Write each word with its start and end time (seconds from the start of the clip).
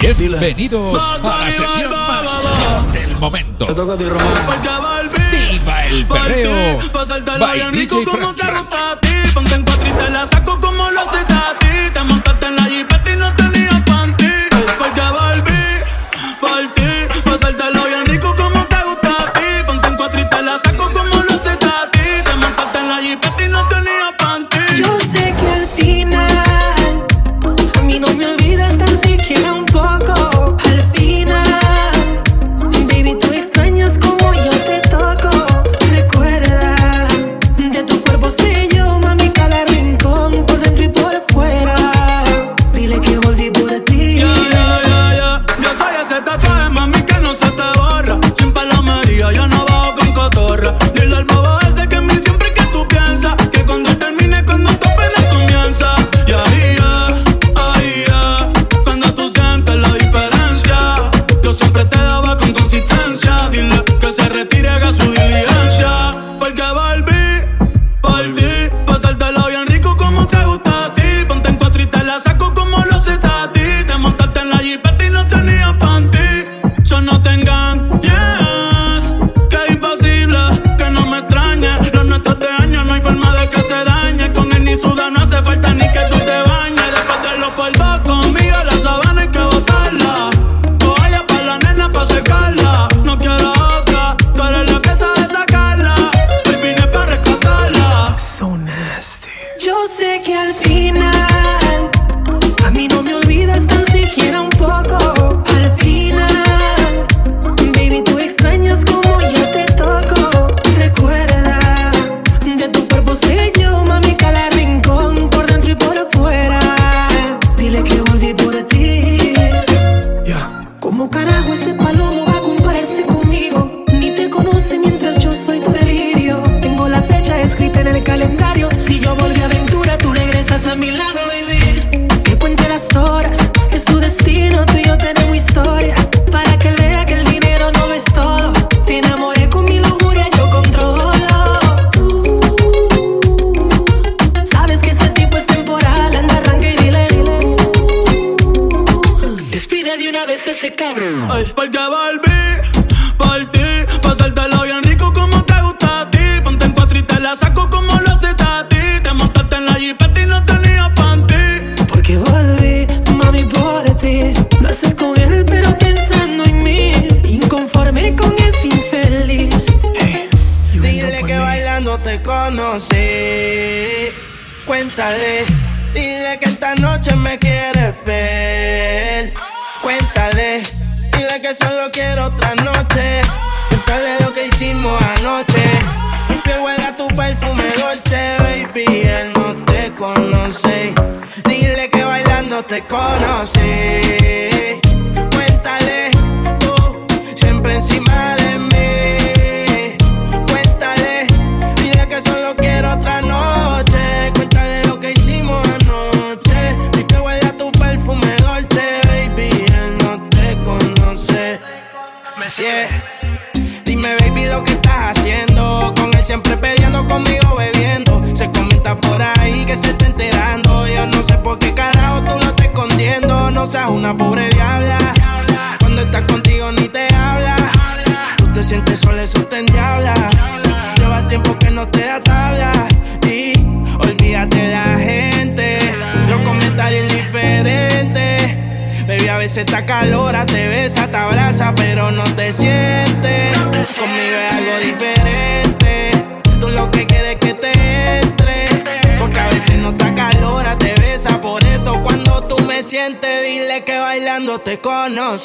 Bienvenidos 0.00 1.02
a 1.06 1.18
la 1.18 1.52
sesión 1.52 1.90
más 1.92 2.92
del 2.92 3.16
momento. 3.18 3.66
Viva 5.50 5.86
el 5.86 6.04
perreo. 6.06 6.78
By 7.38 7.60
DJ 7.72 7.88
Frank. 8.06 8.36
Ponte 9.34 9.54
en 9.54 9.64
cuatro 9.64 9.88
y 9.88 9.92
te 9.92 10.10
la 10.10 10.26
saco 10.26 10.60
como 10.60 10.90
lo 10.90 11.00
hace 11.00 11.24
Tati 11.24 11.63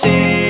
see 0.02 0.49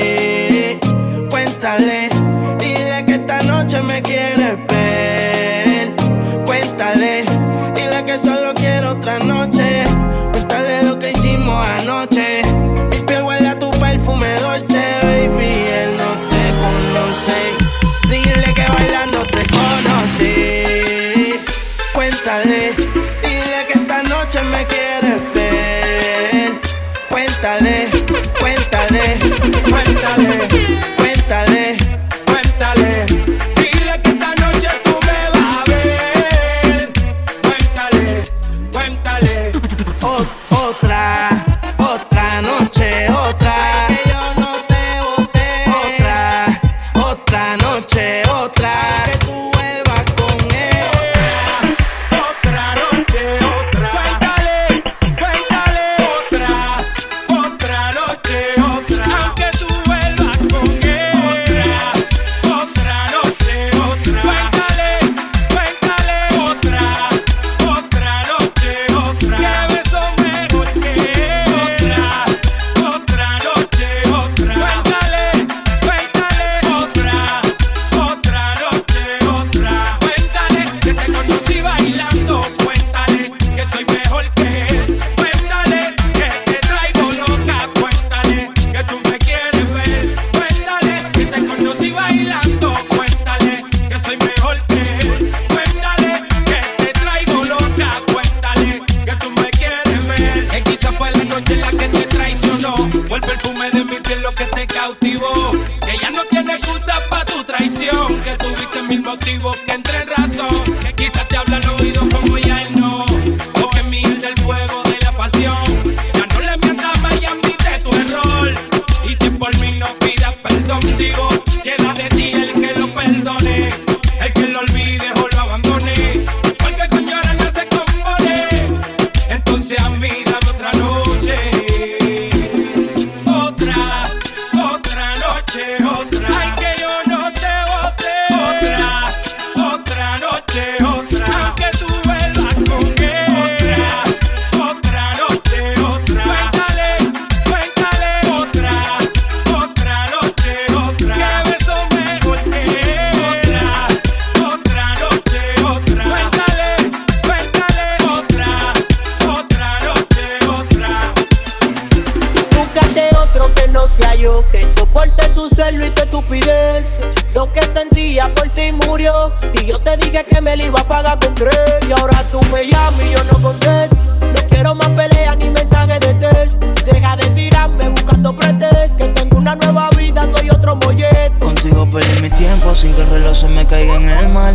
right. 29.51 29.88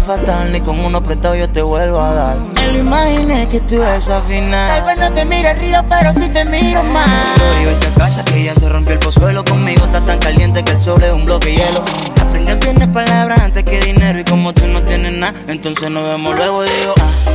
fatal, 0.04 0.52
ni 0.52 0.60
con 0.60 0.78
uno 0.80 1.02
prestado 1.02 1.34
yo 1.34 1.48
te 1.48 1.62
vuelvo 1.62 2.00
a 2.00 2.14
dar. 2.14 2.36
Me 2.54 2.72
lo 2.72 2.78
imaginé 2.78 3.48
que 3.48 3.60
tú 3.60 3.76
desafinas. 3.76 4.78
Tal 4.78 4.86
vez 4.86 4.98
no 4.98 5.12
te 5.12 5.24
mire 5.24 5.54
río, 5.54 5.84
pero 5.88 6.12
si 6.12 6.24
sí 6.24 6.28
te 6.28 6.44
miro 6.44 6.82
más. 6.82 7.24
Soy 7.38 7.72
esta 7.72 7.90
casa 7.98 8.24
que 8.24 8.44
ya 8.44 8.54
se 8.54 8.68
rompió 8.68 8.92
el 8.92 8.98
pozuelo. 8.98 9.44
Conmigo 9.44 9.84
está 9.84 10.00
tan 10.02 10.18
caliente 10.18 10.62
que 10.62 10.72
el 10.72 10.80
sol 10.80 11.02
es 11.02 11.12
un 11.12 11.24
bloque 11.24 11.48
de 11.48 11.56
hielo. 11.56 11.82
Aprende 12.20 12.52
a 12.52 12.60
tener 12.60 12.92
palabras 12.92 13.38
antes 13.40 13.64
que 13.64 13.80
dinero. 13.80 14.18
Y 14.20 14.24
como 14.24 14.52
tú 14.52 14.66
no 14.66 14.82
tienes 14.82 15.12
nada, 15.12 15.34
entonces 15.48 15.90
nos 15.90 16.04
vemos 16.04 16.34
luego 16.36 16.64
y 16.64 16.68
digo, 16.68 16.94
ah. 17.00 17.33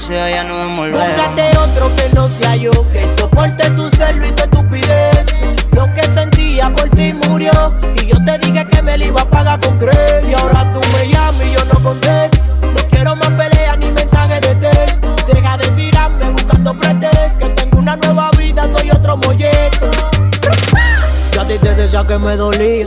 sea, 0.00 0.30
ya 0.30 0.44
no. 0.44 0.60
Búscate 0.90 1.56
otro 1.58 1.94
que 1.96 2.08
no 2.14 2.28
sea 2.28 2.56
yo, 2.56 2.70
que 2.92 3.06
soporte 3.18 3.68
tu 3.70 3.88
celo 3.90 4.26
y 4.26 4.32
tu 4.32 4.42
estupidez. 4.44 5.26
Lo 5.72 5.86
que 5.94 6.02
sentía 6.14 6.70
por 6.70 6.88
ti 6.90 7.12
murió, 7.12 7.76
y 7.96 8.06
yo 8.06 8.16
te 8.24 8.38
dije 8.38 8.66
que 8.66 8.82
me 8.82 8.96
lo 8.98 9.04
iba 9.04 9.20
a 9.20 9.30
pagar 9.30 9.60
con 9.60 9.78
creces. 9.78 10.28
Y 10.28 10.34
ahora 10.34 10.72
tú 10.72 10.80
me 10.94 11.08
llamas 11.08 11.46
y 11.46 11.52
yo 11.52 11.64
no 11.66 11.80
conté. 11.82 12.30
No 12.62 12.88
quiero 12.90 13.16
más 13.16 13.28
peleas 13.30 13.78
ni 13.78 13.90
mensajes 13.90 14.40
de 14.40 14.54
test. 14.56 15.04
Deja 15.26 15.56
de 15.58 15.68
tirarme 15.68 16.30
buscando 16.30 16.74
pretextos, 16.76 17.38
que 17.38 17.48
tengo 17.50 17.78
una 17.78 17.96
nueva 17.96 18.30
vida, 18.38 18.68
soy 18.76 18.90
otro 18.90 19.16
molleto. 19.18 19.90
Ya 21.34 21.42
a 21.42 21.46
ti 21.46 21.58
te 21.58 21.74
decía 21.74 22.06
que 22.06 22.18
me 22.18 22.36
dolía 22.36 22.86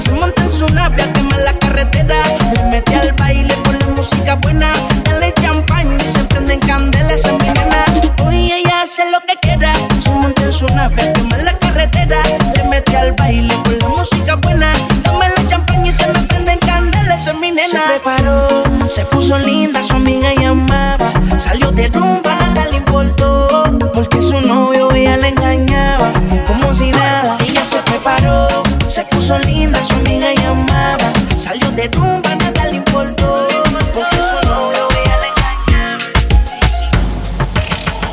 Se 0.00 0.12
monta 0.12 0.42
en 0.42 0.50
su 0.50 0.66
nave 0.68 1.02
a 1.02 1.12
quemar 1.12 1.40
la 1.40 1.52
carretera. 1.58 2.16
Le 2.54 2.64
mete 2.70 2.94
al 2.96 3.12
baile 3.12 3.54
con 3.64 3.78
la 3.78 3.86
música 3.88 4.34
buena. 4.36 4.72
Dale 5.04 5.32
champaña 5.40 5.96
y 6.04 6.08
se 6.08 6.24
prenden 6.24 6.60
candelas 6.60 7.24
en 7.24 7.38
mi 7.38 7.48
nena. 7.48 7.84
Hoy 8.24 8.52
ella 8.52 8.82
hace 8.82 9.10
lo 9.10 9.20
que 9.20 9.34
quiera. 9.40 9.72
Se 10.00 10.10
monta 10.10 10.42
en 10.42 10.52
su 10.52 10.66
nave 10.68 11.02
a 11.02 11.12
quemar 11.12 11.42
la 11.42 11.58
carretera. 11.58 12.20
Le 12.56 12.64
mete 12.64 12.96
al 12.96 13.12
baile 13.12 13.54
con 13.64 13.78
la 13.78 13.88
música 13.88 14.36
buena. 14.36 14.72
Toma 15.04 15.28
la 15.28 15.46
champaña 15.46 15.88
y 15.88 15.92
se 15.92 16.06
me 16.08 16.20
prenden 16.20 16.58
candelas 16.60 17.26
en 17.26 17.40
mi 17.40 17.50
nena. 17.50 17.68
Se 17.68 17.78
preparó, 17.78 18.64
se 18.86 19.04
puso 19.06 19.38
linda, 19.38 19.82
su 19.82 19.94
amiga 19.94 20.32
llamaba. 20.34 21.12
Salió 21.36 21.70
de 21.70 21.88
rumba, 21.88 22.36
nada 22.36 22.66
le 22.66 22.76
importó. 22.78 23.64
Porque 23.94 24.20
su 24.22 24.40
novio 24.40 24.90
ella 24.92 25.16
le 25.16 25.28
engañaba. 25.28 26.10
Como 26.46 26.74
si 26.74 26.90
nada, 26.90 27.36
ella 27.46 27.62
se 27.64 27.78
preparó, 27.78 28.62
se 28.92 29.04
puso 29.06 29.38
linda, 29.38 29.82
su 29.82 29.94
amiga 29.94 30.34
llamaba. 30.34 31.12
Salió 31.38 31.70
de 31.72 31.88
rumba, 31.88 32.34
nada 32.34 32.64
le 32.66 32.76
importó. 32.76 33.48
Porque 33.94 34.18
su 34.28 34.34
novio 34.46 34.86
ella 35.00 35.16
le 35.22 35.28
engañaba. 35.32 36.04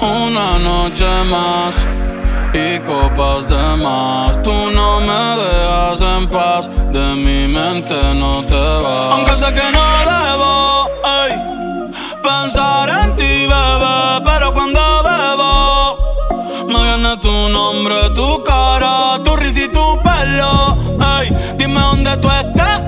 Una 0.01 0.57
noche 0.59 1.09
más 1.29 1.75
y 2.53 2.79
copas 2.79 3.49
de 3.49 3.75
más. 3.75 4.41
Tú 4.41 4.53
no 4.71 5.01
me 5.01 5.23
dejas 5.43 5.99
en 5.99 6.29
paz, 6.29 6.69
de 6.93 7.05
mi 7.23 7.47
mente 7.53 7.99
no 8.15 8.45
te 8.45 8.63
vas. 8.83 9.13
Aunque 9.15 9.35
sé 9.35 9.53
que 9.53 9.71
no 9.75 9.85
debo 10.11 10.87
ey, 11.19 11.31
pensar 12.23 12.87
en 13.03 13.15
ti, 13.17 13.47
bebé, 13.53 14.21
pero 14.23 14.53
cuando 14.53 14.79
bebo 15.03 15.49
me 16.69 16.79
viene 16.83 17.17
tu 17.17 17.49
nombre, 17.49 17.95
tu 18.15 18.43
cara, 18.43 18.68
dime 21.57 21.79
dónde 21.79 22.17
tú 22.17 22.29
estás, 22.29 22.81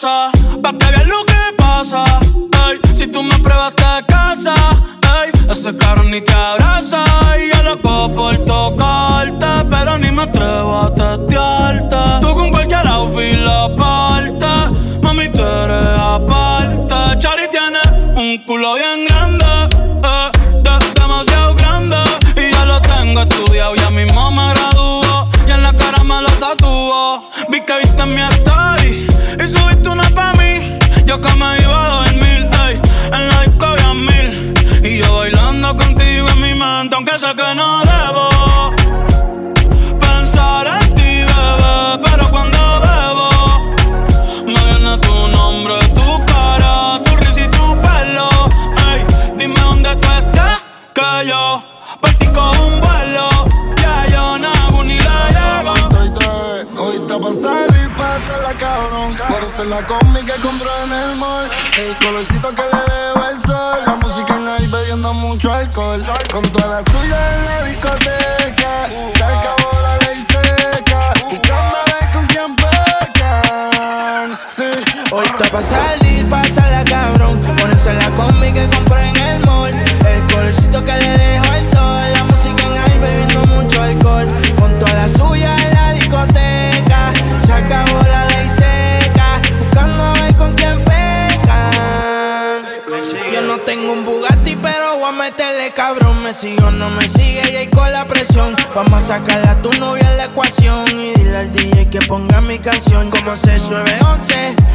casa, 0.00 0.30
pa' 0.62 0.72
que 0.78 0.86
veas 0.92 1.08
lo 1.08 1.24
que 1.26 1.42
pasa. 1.56 2.04
Ey, 2.68 2.78
si 2.94 3.08
tú 3.08 3.20
me 3.22 3.36
pruebas 3.40 3.74
te 3.74 3.84
casa, 4.06 4.54
ey, 5.24 5.30
ese 5.50 5.76
cabrón 5.76 6.10
ni 6.12 6.20
te 6.20 6.32
abraza. 6.32 7.02
Y 7.42 7.48
yo 7.52 7.62
loco 7.64 8.14
por 8.14 8.38
tocarte, 8.44 9.46
pero 9.68 9.98
ni 9.98 10.10
me 10.12 10.22
atrevo 10.22 10.82
a 10.82 10.94
testearte. 10.94 11.96
Tú 12.20 12.32
con 12.34 12.50
cualquier 12.50 12.86
outfit 12.86 13.38
la 13.40 13.74
parte, 13.74 14.46
mami, 15.02 15.28
tú 15.30 15.42
eres 15.44 15.98
aparte. 16.00 17.18
Chari 17.18 17.48
tiene 17.50 17.80
un 18.14 18.38
culo 18.46 18.74
bien 18.74 19.04
grande, 19.08 19.46
eh, 20.04 20.30
de- 20.62 21.00
demasiado 21.00 21.54
grande. 21.56 21.96
Y 22.36 22.52
ya 22.52 22.64
lo 22.66 22.80
tengo 22.82 23.20
estudiado, 23.22 23.74
ya 23.74 23.90
mismo 23.90 24.30
me 24.30 24.48
graduó. 24.54 25.28
Y 25.46 25.50
en 25.50 25.62
la 25.64 25.72
cara 25.72 26.04
me 26.04 26.22
lo 26.22 26.30
tatuó. 26.38 27.28
Vi 27.48 27.60
que 27.62 27.78
viste 27.82 28.06
mi 28.06 28.20
story 28.22 28.67
Yo 31.08 31.18
que 31.22 31.34
me 31.36 31.97
la 59.66 59.84
combi 59.84 60.20
que 60.24 60.34
compró 60.40 60.70
en 60.84 60.92
el 60.92 61.16
mall. 61.16 61.50
El 61.78 61.96
colorcito 61.96 62.48
que 62.54 62.62
le 62.62 62.94
debo 62.94 63.28
el 63.28 63.40
sol. 63.42 63.80
La 63.86 63.96
música 63.96 64.36
en 64.36 64.46
ahí 64.46 64.66
bebiendo 64.68 65.12
mucho 65.14 65.52
alcohol. 65.52 66.00
Con 66.32 66.42
toda 66.50 66.80
la 66.80 66.92
suya 66.92 67.34
en 67.34 67.44
la 67.44 67.62
discoteca. 67.62 68.88
Se 69.12 69.24
acabó 69.24 69.70
la 69.82 69.96
ley 70.06 70.24
seca. 70.28 71.12
Buscando 71.28 71.76
a 71.76 71.84
ver 71.90 72.10
con 72.12 72.26
quién 72.26 72.54
pecan. 72.54 74.38
Sí. 74.46 74.70
Hoy 75.10 75.26
está 75.26 75.50
pa' 75.50 75.62
salir, 75.62 76.28
pásala 76.30 76.84
cabrón. 76.84 77.42
Ponerse 77.58 77.94
la 77.94 78.10
combi 78.10 78.52
que 78.52 78.68
compré 78.70 79.08
en 79.08 79.16
el 79.16 79.46
mall. 79.46 79.74
El 80.06 80.26
colorcito 80.32 80.84
que 80.84 80.92
le 80.92 81.18
dejo 81.18 81.50
al 81.50 81.66
sol. 81.66 82.12
La 82.12 82.24
música 82.24 82.62
en 82.62 82.78
ahí 82.78 82.98
bebiendo 83.00 83.44
mucho 83.46 83.82
alcohol. 83.82 84.28
Con 84.60 84.78
toda 84.78 84.92
la 84.92 85.08
suya 85.08 85.56
en 85.64 85.74
la 85.74 85.92
discoteca. 85.94 87.12
Se 87.44 87.52
acabó 87.52 87.87
Me 96.28 96.34
sigo, 96.34 96.70
no 96.70 96.90
me 96.90 97.08
sigue 97.08 97.40
y 97.50 97.56
ahí 97.56 97.66
con 97.68 97.90
la 97.90 98.04
presión. 98.06 98.54
Vamos 98.74 98.92
a 98.92 99.00
sacarle 99.00 99.48
a 99.48 99.62
tu 99.62 99.72
novia 99.78 100.06
la 100.18 100.26
ecuación. 100.26 100.84
Y 100.90 101.14
dile 101.14 101.38
al 101.38 101.50
DJ 101.50 101.88
que 101.88 102.00
ponga 102.00 102.42
mi 102.42 102.58
canción 102.58 103.08
como 103.08 103.34
6911. 103.34 104.34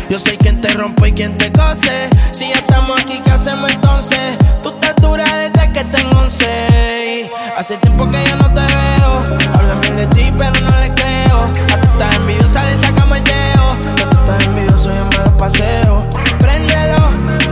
Yo 0.09 0.17
soy 0.17 0.35
quien 0.37 0.61
te 0.61 0.69
rompe 0.69 1.09
y 1.09 1.11
quien 1.11 1.37
te 1.37 1.51
cose. 1.51 2.09
Si 2.31 2.49
ya 2.49 2.55
estamos 2.55 2.99
aquí, 2.99 3.21
¿qué 3.23 3.29
hacemos 3.29 3.69
entonces? 3.69 4.35
Tú 4.63 4.69
estás 4.69 4.95
dura 4.95 5.25
desde 5.35 5.71
que 5.71 5.83
tengo 5.83 6.21
11. 6.21 7.29
Hace 7.55 7.77
tiempo 7.77 8.09
que 8.09 8.17
yo 8.27 8.35
no 8.37 8.51
te 8.51 8.61
veo. 8.61 9.37
Hablan 9.53 9.79
bien 9.81 9.95
de 9.95 10.07
ti, 10.07 10.33
pero 10.35 10.59
no 10.59 10.75
le 10.79 10.91
creo. 10.95 11.43
A 11.71 11.79
tú 11.79 11.87
estás 11.91 12.15
envidiosa, 12.15 12.63
le 12.63 12.77
sacamos 12.79 13.15
el 13.15 13.23
dedo. 13.25 13.71
A 14.03 14.09
tú 14.09 14.17
estás 14.17 14.43
envidioso, 14.43 14.89
yo 14.91 15.05
me 15.05 15.23
lo 15.23 15.37
paseo. 15.37 16.03
Préndelo, 16.39 16.97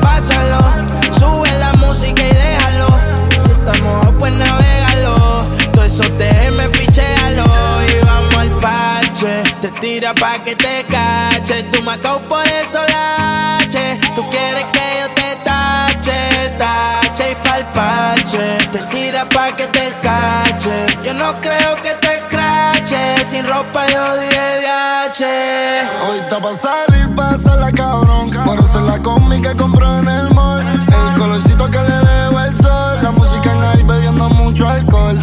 pásalo. 0.02 0.61
Pa' 10.22 10.44
que 10.44 10.56
te 10.56 10.86
cache. 10.86 11.64
Tú 11.72 11.82
me 11.82 11.94
acabo 11.94 12.20
por 12.30 12.48
eso 12.62 12.80
lache. 12.96 14.00
Tú 14.16 14.22
quieres 14.30 14.66
que 14.76 14.86
yo 15.00 15.08
te 15.20 15.30
tache, 15.44 16.18
tache 16.58 17.32
y 17.32 17.36
pa'l 17.44 17.66
parche. 17.72 18.58
Te 18.72 18.80
tira 18.92 19.28
pa' 19.28 19.56
que 19.56 19.66
te 19.68 19.86
cache. 20.02 20.76
Yo 21.04 21.14
no 21.16 21.30
creo 21.42 21.72
que 21.82 21.94
te 22.06 22.14
crache. 22.30 23.26
Sin 23.26 23.46
ropa 23.46 23.88
yo 23.88 24.04
dije 24.22 24.60
viaje. 24.62 25.90
Hoy 26.08 26.20
está 26.20 26.40
pa' 26.40 26.56
salir, 26.56 27.16
pásala 27.16 27.72
cabrón. 27.72 28.30
Por 28.46 28.60
eso 28.60 28.80
la 28.82 29.00
combi 29.00 29.42
que 29.42 29.56
compró 29.56 29.88
en 29.98 30.08
el 30.08 30.30
mall. 30.36 30.62
El 30.62 31.20
colorcito 31.20 31.66
que 31.72 31.82
le 31.90 31.98
debo 32.12 32.40
el 32.40 32.56
sol. 32.58 33.00
La 33.02 33.12
música 33.12 33.52
en 33.52 33.64
ahí 33.64 33.84
bebiendo 33.84 34.30
mucho 34.30 34.70
alcohol. 34.70 35.18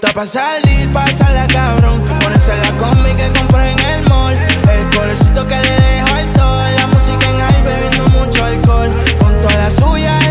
Está 0.00 0.12
pa' 0.12 0.26
salir, 0.26 0.92
pásala 0.92 1.46
cabrón. 1.48 2.04
Ponerse 2.20 2.54
la 2.56 2.70
combi 2.78 3.14
que 3.14 3.28
compré 3.36 3.72
en 3.72 3.78
el 3.80 4.08
mall. 4.08 4.36
El 4.70 4.96
colorcito 4.96 5.46
que 5.46 5.56
le 5.56 5.80
dejo 5.80 6.14
al 6.14 6.28
sol. 6.28 6.66
La 6.76 6.86
música 6.86 7.26
en 7.28 7.40
ahí 7.40 7.62
bebiendo 7.64 8.08
mucho 8.08 8.44
alcohol. 8.44 8.90
Con 9.18 9.40
toda 9.40 9.54
la 9.56 9.70
suya 9.70 10.27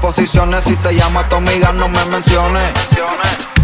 posiciones. 0.00 0.64
Si 0.64 0.76
te 0.76 0.94
llama 0.94 1.28
tu 1.28 1.36
amiga, 1.36 1.72
no 1.72 1.88
me 1.88 2.04
menciones. 2.06 2.72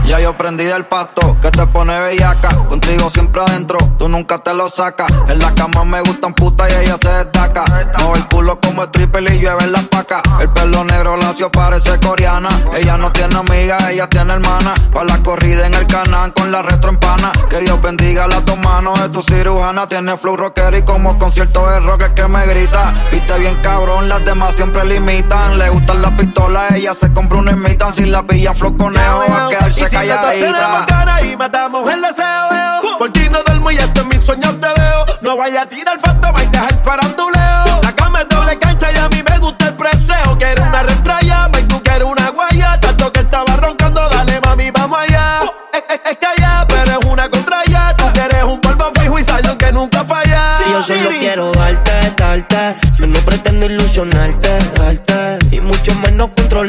Ya 0.08 0.18
yo 0.20 0.34
prendí 0.38 0.64
del 0.64 0.86
pasto, 0.86 1.36
que 1.42 1.50
te 1.50 1.66
pone 1.66 2.00
bellaca. 2.00 2.48
Contigo 2.66 3.10
siempre 3.10 3.42
adentro, 3.42 3.76
tú 3.98 4.08
nunca 4.08 4.38
te 4.38 4.54
lo 4.54 4.66
sacas. 4.66 5.12
En 5.28 5.38
la 5.38 5.54
cama 5.54 5.84
me 5.84 6.00
gustan 6.00 6.32
putas 6.32 6.70
y 6.70 6.84
ella 6.86 6.96
se 6.98 7.10
destaca. 7.10 7.66
No 7.98 8.14
el 8.14 8.26
culo 8.26 8.58
como 8.58 8.84
el 8.84 8.90
triple 8.90 9.34
y 9.34 9.38
llueve 9.38 9.64
en 9.64 9.72
la 9.72 9.82
paca. 9.82 10.22
El 10.40 10.48
pelo 10.48 10.82
negro 10.84 11.18
lacio 11.18 11.52
parece 11.52 12.00
coreana. 12.00 12.48
Ella 12.74 12.96
no 12.96 13.12
tiene 13.12 13.36
amiga, 13.36 13.90
ella 13.90 14.08
tiene 14.08 14.32
hermana. 14.32 14.72
Pa' 14.94 15.04
la 15.04 15.18
corrida 15.22 15.66
en 15.66 15.74
el 15.74 15.86
canal 15.86 16.32
con 16.32 16.50
la 16.50 16.62
retro 16.62 16.88
empana. 16.88 17.30
Que 17.50 17.60
Dios 17.60 17.80
bendiga 17.82 18.26
las 18.26 18.42
dos 18.46 18.58
manos 18.60 18.98
de 18.98 19.10
tu 19.10 19.20
cirujana. 19.20 19.88
Tiene 19.88 20.16
flow 20.16 20.38
rocker 20.38 20.74
y 20.74 20.82
como 20.84 21.18
concierto 21.18 21.68
de 21.68 21.80
rock 21.80 22.14
que 22.14 22.26
me 22.26 22.46
grita. 22.46 22.94
Viste 23.12 23.38
bien 23.38 23.56
cabrón, 23.62 24.08
las 24.08 24.24
demás 24.24 24.56
siempre 24.56 24.86
limitan. 24.86 25.58
Le 25.58 25.68
gustan 25.68 26.00
las 26.00 26.12
pistolas, 26.12 26.72
ella 26.72 26.94
se 26.94 27.12
compra 27.12 27.40
una 27.40 27.52
imitan. 27.52 27.92
Si 27.92 28.06
la 28.06 28.22
pillan 28.22 28.56
flow 28.56 28.74
conejo, 28.74 29.24
va 29.30 29.46
a 29.46 29.48
quedarse 29.50 29.97
tenemos 30.06 30.86
ganas 30.86 31.24
y 31.24 31.36
matamos 31.36 31.90
el 31.90 32.00
deseo. 32.00 32.98
Por 32.98 33.12
ti 33.12 33.28
no 33.30 33.42
duermo 33.42 33.70
y 33.70 33.78
hasta 33.78 34.00
en 34.00 34.08
mis 34.08 34.20
sueños 34.24 34.60
te 34.60 34.68
veo. 34.80 35.04
No 35.22 35.36
vaya 35.36 35.62
a 35.62 35.66
tirar 35.68 35.98
fantasma 35.98 36.42
y 36.42 36.46
dejar 36.46 36.82
faranduleo. 36.82 37.80
La 37.82 37.92
cama 37.96 38.20
es 38.20 38.28
doble 38.28 38.58
cancha 38.58 38.92
y 38.92 38.96
a 38.96 39.08
mí 39.08 39.22
me 39.28 39.38
gusta 39.38 39.68
el 39.68 39.74
preseo. 39.74 40.38
Quiero 40.38 40.64
una 40.64 40.82
retraya, 40.82 41.50
y 41.58 41.62
tú 41.64 41.82
quieres 41.82 42.04
una 42.04 42.30
guaya. 42.30 42.78
Tanto 42.80 43.12
que 43.12 43.20
estaba 43.20 43.56
roncando, 43.56 44.08
dale 44.08 44.40
mami, 44.40 44.70
vamos 44.70 44.98
allá. 44.98 45.52
Es, 45.72 46.00
es, 46.10 46.18
que 46.18 46.26
allá, 46.26 46.64
pero 46.68 47.00
es 47.00 47.06
una 47.06 47.28
contraya. 47.28 47.94
Tú 47.96 48.04
quieres 48.12 48.44
un 48.44 48.60
polvo 48.60 48.92
fijo 49.00 49.18
y 49.18 49.24
saldo 49.24 49.58
que 49.58 49.72
nunca 49.72 50.04
falla. 50.04 50.58
Si 50.58 50.70
yo 50.70 50.82
solo 50.82 51.10
quiero 51.18 51.52
darte, 51.52 52.14
darte. 52.16 52.76
Yo 52.98 53.06
no 53.06 53.18
pretendo 53.20 53.66
ilusionarte, 53.66 54.58
darte. 54.76 55.38
Y 55.50 55.60
mucho 55.60 55.94
menos 55.96 56.28
controlarte, 56.36 56.67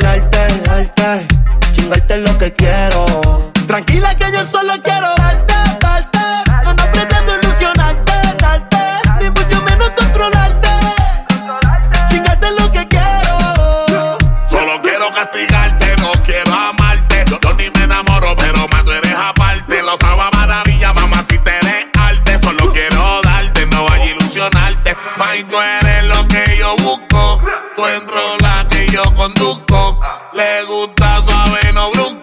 enrola 28.39 28.67
que 28.69 28.87
yo 28.91 29.03
conduzco. 29.15 29.99
Le 30.33 30.63
gusta 30.65 31.21
suave, 31.21 31.73
no 31.73 31.91
brusco. 31.91 32.18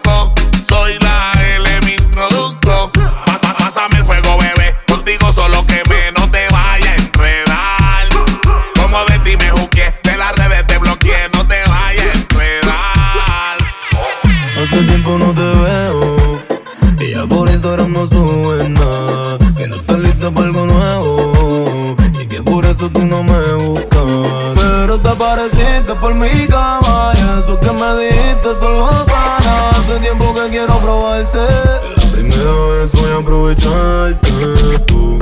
Aprovecharte 33.47 34.79
tú. 34.87 35.19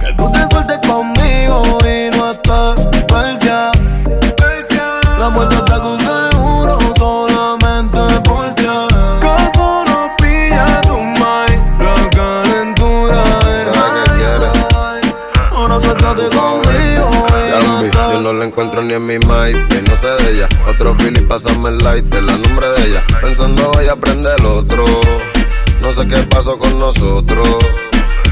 Que 0.00 0.12
tú 0.16 0.30
te 0.32 0.46
sueltes 0.50 0.78
conmigo 0.86 1.62
y 1.82 2.16
no 2.16 2.30
estás 2.30 2.76
persia. 3.08 3.70
La 5.18 5.28
vuelta 5.28 5.56
está 5.56 5.80
con 5.80 5.98
seguro, 5.98 6.78
solamente 6.96 7.98
por 8.22 8.52
si 8.52 8.66
acaso 8.66 9.84
no 9.86 10.14
pilla 10.18 10.80
tu 10.82 10.98
mind. 10.98 11.80
La 11.80 12.10
calentura 12.10 13.24
es 13.48 13.78
high. 13.78 15.14
Ahora 15.52 15.80
suéltate 15.80 16.28
conmigo 16.36 17.26
y 17.30 17.64
no 17.64 17.80
estás 17.82 18.12
Yo 18.12 18.20
no 18.20 18.32
la 18.34 18.44
encuentro 18.44 18.82
ni 18.82 18.94
en 18.94 19.06
mi 19.06 19.18
mind, 19.18 19.88
no 19.88 19.96
sé 19.96 20.08
de 20.08 20.32
ella. 20.32 20.48
Otro 20.68 20.94
Philly, 20.94 21.22
pásame 21.22 21.70
el 21.70 21.78
light, 21.78 22.04
de 22.04 22.20
la 22.20 22.36
nombre 22.36 22.68
de 22.72 22.88
ella. 22.88 23.04
Pensando 23.22 23.70
voy 23.72 23.88
a 23.88 23.92
aprender 23.92 24.34
el 24.38 24.46
otro. 24.46 24.84
No 25.86 25.92
sé 25.92 26.04
qué 26.08 26.16
pasó 26.24 26.58
con 26.58 26.80
nosotros. 26.80 27.46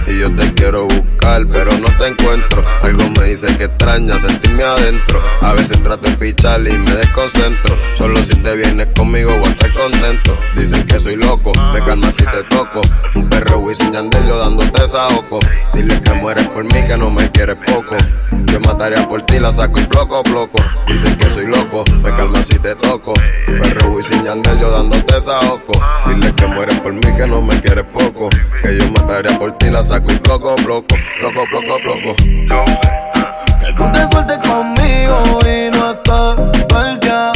Y 0.09 0.19
yo 0.19 0.35
te 0.35 0.53
quiero 0.55 0.89
buscar, 0.89 1.47
pero 1.47 1.71
no 1.79 1.87
te 1.99 2.09
encuentro. 2.09 2.65
Algo 2.83 3.05
me 3.17 3.27
dice 3.27 3.47
que 3.57 3.67
extraña 3.67 4.19
sentirme 4.19 4.65
adentro. 4.65 5.23
A 5.41 5.53
veces 5.53 5.81
trato 5.81 6.11
de 6.11 6.17
pichar 6.17 6.67
y 6.67 6.77
me 6.77 6.91
desconcentro. 6.97 7.77
Solo 7.97 8.17
si 8.25 8.43
te 8.43 8.57
vienes 8.57 8.89
conmigo 8.97 9.39
voy 9.39 9.47
a 9.47 9.53
estar 9.53 9.73
contento. 9.73 10.37
Dicen 10.57 10.85
que 10.85 10.99
soy 10.99 11.15
loco, 11.15 11.53
me 11.73 11.79
calma 11.85 12.11
si 12.11 12.25
te 12.25 12.43
toco. 12.51 12.81
Un 13.15 13.29
perro 13.29 13.61
Wisin 13.61 13.93
Yandel 13.93 14.27
yo 14.27 14.37
dándote 14.37 14.83
ojo 14.83 15.39
Dile 15.75 16.03
que 16.03 16.13
mueres 16.15 16.49
por 16.49 16.65
mí, 16.65 16.85
que 16.85 16.97
no 16.99 17.09
me 17.09 17.31
quieres 17.31 17.57
poco. 17.65 17.97
Yo 18.55 18.61
mataría 18.61 19.09
por 19.09 19.21
ti, 19.23 19.41
la 19.41 19.53
saco 19.53 19.81
y 19.81 19.85
bloco, 19.87 20.23
bloco. 20.23 20.59
Dicen 20.87 21.19
que 21.19 21.29
soy 21.31 21.45
loco, 21.45 21.83
me 22.05 22.15
calma 22.15 22.41
si 22.45 22.57
te 22.57 22.77
toco. 22.77 23.13
Perro 23.47 23.89
Wisin 23.89 24.23
Yandel 24.23 24.61
yo 24.61 24.71
dándote 24.71 25.17
ojo 25.17 25.73
Dile 26.07 26.33
que 26.37 26.47
mueres 26.47 26.79
por 26.79 26.93
mí, 26.93 27.01
que 27.01 27.27
no 27.27 27.43
me 27.43 27.61
quieres 27.61 27.85
poco. 27.87 28.29
Que 28.63 28.79
yo 28.79 28.89
mataría 28.93 29.37
por 29.41 29.59
ti, 29.59 29.71
la 29.71 29.83
saco 29.83 30.13
y 30.13 30.19
bloco, 30.19 30.55
bloco, 30.65 30.95
bloco, 31.19 31.45
bloco, 31.51 31.81
bloco. 31.83 32.15
Que 33.59 33.73
tú 33.77 33.91
te 33.91 34.07
sueltes 34.13 34.39
conmigo 34.49 35.41
y 35.43 35.71
no 35.77 35.91
estás 35.91 36.37
persia. 36.69 37.33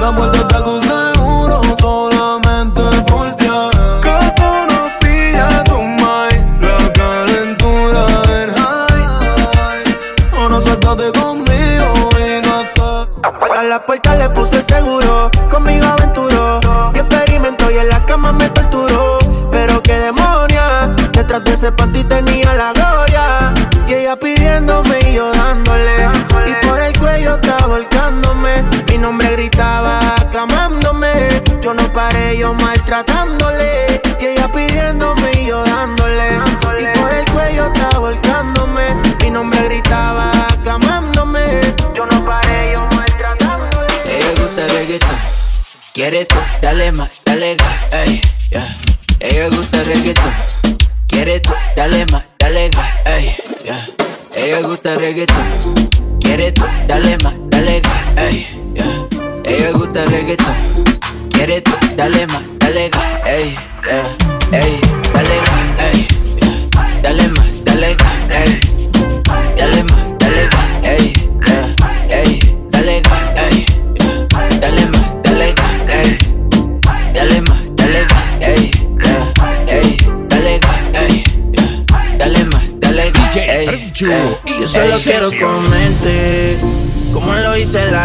La 0.00 0.10
muerte 0.10 0.38
está 0.38 0.64
con 0.64 0.80
la 13.76 13.84
puerta 13.84 14.14
le 14.14 14.30
puse 14.30 14.62
seguro, 14.62 15.30
conmigo 15.50 15.84
aventuró. 15.84 16.60
Y 16.94 16.98
experimento 16.98 17.70
y 17.70 17.76
en 17.76 17.90
la 17.90 18.02
cama 18.06 18.32
me 18.32 18.48
torturó. 18.48 19.18
Pero 19.50 19.82
qué 19.82 19.92
demonia, 19.98 20.94
detrás 21.12 21.44
de 21.44 21.52
ese 21.52 21.70
panty 21.72 22.02
tenía 22.04 22.54
la 22.54 22.72
gloria. 22.72 23.52
Y 23.86 23.92
ella 23.92 24.16
pidiéndome 24.16 24.98
y 25.10 25.16
yo 25.16 25.30
dándole. 25.30 26.08
Y 26.46 26.66
por 26.66 26.80
el 26.80 26.98
cuello 26.98 27.34
estaba 27.34 27.66
volcándome. 27.66 28.64
Mi 28.88 28.96
nombre 28.96 29.32
gritaba, 29.32 29.98
aclamándome. 30.22 31.42
Yo 31.60 31.74
no 31.74 31.92
paré, 31.92 32.38
yo 32.38 32.54
maltratándole. 32.54 33.95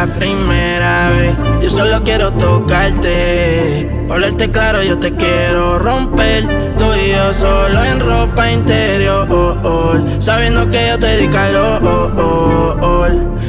La 0.06 0.14
primera 0.16 1.10
vez. 1.10 1.36
Yo 1.62 1.70
solo 1.70 2.02
quiero 2.04 2.34
tocarte, 2.34 3.88
para 4.08 4.16
hablarte 4.16 4.50
claro, 4.50 4.82
yo 4.82 4.98
te 5.00 5.14
quiero 5.14 5.78
romper. 5.78 6.74
Tú 6.78 6.86
y 6.96 7.12
yo 7.12 7.32
solo 7.32 7.84
en 7.84 8.00
ropa 8.00 8.52
interior, 8.52 10.04
sabiendo 10.20 10.70
que 10.72 10.88
yo 10.88 10.98
te 10.98 11.18
di 11.18 11.28
calor. 11.28 11.82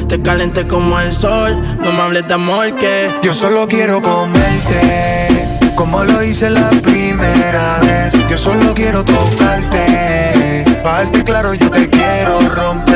Te 0.07 0.21
calenté 0.21 0.67
como 0.67 0.99
el 0.99 1.11
sol, 1.11 1.57
no 1.83 1.91
me 1.91 2.01
hables 2.01 2.27
de 2.27 2.33
amor 2.35 2.75
que. 2.75 3.11
Yo 3.23 3.33
solo 3.33 3.67
quiero 3.67 3.99
comerte, 3.99 5.49
como 5.75 6.03
lo 6.03 6.21
hice 6.21 6.51
la 6.51 6.69
primera 6.83 7.79
vez. 7.81 8.13
Yo 8.27 8.37
solo 8.37 8.75
quiero 8.75 9.03
tocarte, 9.03 10.65
para 10.83 11.09
claro, 11.25 11.55
yo 11.55 11.71
te 11.71 11.89
quiero 11.89 12.39
romper. 12.41 12.92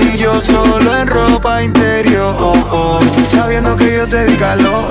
Y 0.00 0.18
yo 0.18 0.40
solo 0.40 0.96
en 0.96 1.06
ropa 1.08 1.62
interior, 1.62 2.34
sabiendo 3.30 3.76
que 3.76 3.96
yo 3.96 4.08
te 4.08 4.24
di 4.26 4.36
calor. 4.36 4.84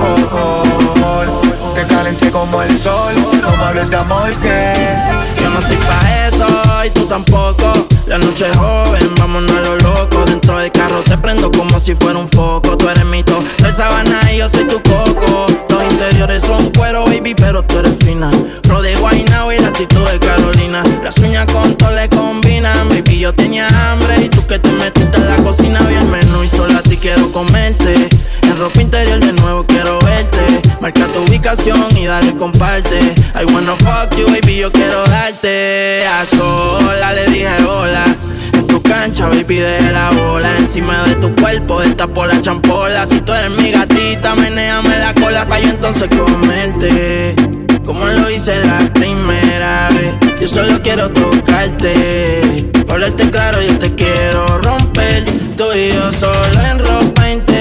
Te 1.74 1.86
calenté 1.86 2.30
como 2.30 2.62
el 2.62 2.78
sol, 2.78 3.14
no 3.40 3.56
me 3.56 3.64
hables 3.64 3.90
de 3.90 3.96
amor 3.96 4.30
que. 4.40 4.96
Yo 5.40 5.50
no 5.50 5.60
estoy 5.60 5.76
pa' 5.76 6.26
eso 6.26 6.46
y 6.84 6.90
tú 6.90 7.06
tampoco. 7.06 7.72
La 8.06 8.18
noche 8.18 8.46
es 8.50 8.56
joven, 8.56 9.14
vámonos 9.18 9.52
a 9.52 9.60
lo 9.60 9.76
loco. 9.76 10.24
Dentro 10.26 10.58
del 10.58 10.72
carro 10.72 11.00
te 11.02 11.16
prendo 11.18 11.50
como 11.50 11.78
si 11.78 11.94
fuera 11.94 12.18
un 12.18 12.28
foco. 12.28 12.76
Tú 12.76 12.88
eres 12.88 13.04
mi 13.06 13.22
to 13.22 13.38
de 13.58 13.72
sabana 13.72 14.20
y 14.32 14.38
yo 14.38 14.48
soy 14.48 14.64
tu 14.64 14.82
coco. 14.82 15.67
Interiores 16.00 16.42
son 16.42 16.70
cuero, 16.70 17.04
baby, 17.06 17.34
pero 17.34 17.64
tú 17.64 17.80
eres 17.80 17.96
fina. 17.98 18.30
Pro 18.62 18.80
de 18.80 18.94
Guaynao 18.94 19.52
y 19.52 19.58
la 19.58 19.66
actitud 19.66 20.08
de 20.08 20.20
Carolina. 20.20 20.80
Las 21.02 21.18
uñas 21.18 21.44
con 21.46 21.74
todo 21.74 21.92
le 21.92 22.08
combinan. 22.08 22.88
Baby, 22.88 23.18
yo 23.18 23.34
tenía 23.34 23.66
hambre 23.90 24.14
y 24.22 24.28
tú 24.28 24.46
que 24.46 24.60
te 24.60 24.70
metiste 24.70 25.16
en 25.16 25.28
la 25.28 25.34
cocina. 25.42 25.80
bien 25.88 26.08
menú 26.08 26.44
y 26.44 26.48
solo 26.48 26.78
a 26.78 26.82
ti 26.82 26.96
quiero 26.96 27.32
comerte. 27.32 28.08
En 28.42 28.56
ropa 28.58 28.80
interior 28.80 29.18
de 29.18 29.32
nuevo 29.32 29.66
quiero 29.66 29.98
verte. 29.98 30.62
Marca 30.80 31.04
tu 31.08 31.18
ubicación 31.24 31.88
y 31.96 32.06
dale 32.06 32.32
comparte. 32.36 33.00
I 33.34 33.44
wanna 33.52 33.74
fuck 33.74 34.16
you, 34.16 34.26
baby, 34.26 34.58
yo 34.58 34.70
quiero 34.70 35.02
darte. 35.02 36.06
A 36.06 36.24
sola 36.24 37.12
le 37.12 37.26
dije 37.26 37.64
hola. 37.64 38.04
Cancha, 38.88 39.26
baby, 39.28 39.56
de 39.56 39.92
la 39.92 40.10
bola. 40.10 40.56
Encima 40.56 41.04
de 41.04 41.14
tu 41.16 41.34
cuerpo, 41.36 41.82
por 42.14 42.28
la 42.28 42.40
champola. 42.40 43.06
Si 43.06 43.20
tú 43.20 43.32
eres 43.34 43.50
mi 43.50 43.70
gatita, 43.70 44.34
menéame 44.34 44.98
la 44.98 45.12
cola. 45.14 45.46
Pa' 45.46 45.60
yo 45.60 45.68
entonces 45.68 46.08
comerte. 46.08 47.34
Como 47.84 48.06
lo 48.06 48.30
hice 48.30 48.58
la 48.64 48.78
primera 48.94 49.88
vez. 49.90 50.40
Yo 50.40 50.48
solo 50.48 50.80
quiero 50.82 51.10
tocarte. 51.10 52.70
Hablarte 52.88 53.30
claro, 53.30 53.60
yo 53.60 53.78
te 53.78 53.94
quiero 53.94 54.58
romper. 54.58 55.24
Tú 55.56 55.64
y 55.74 55.92
yo 55.92 56.10
solo 56.10 56.60
en 56.70 56.78
ropa 56.78 57.30
interior. 57.30 57.57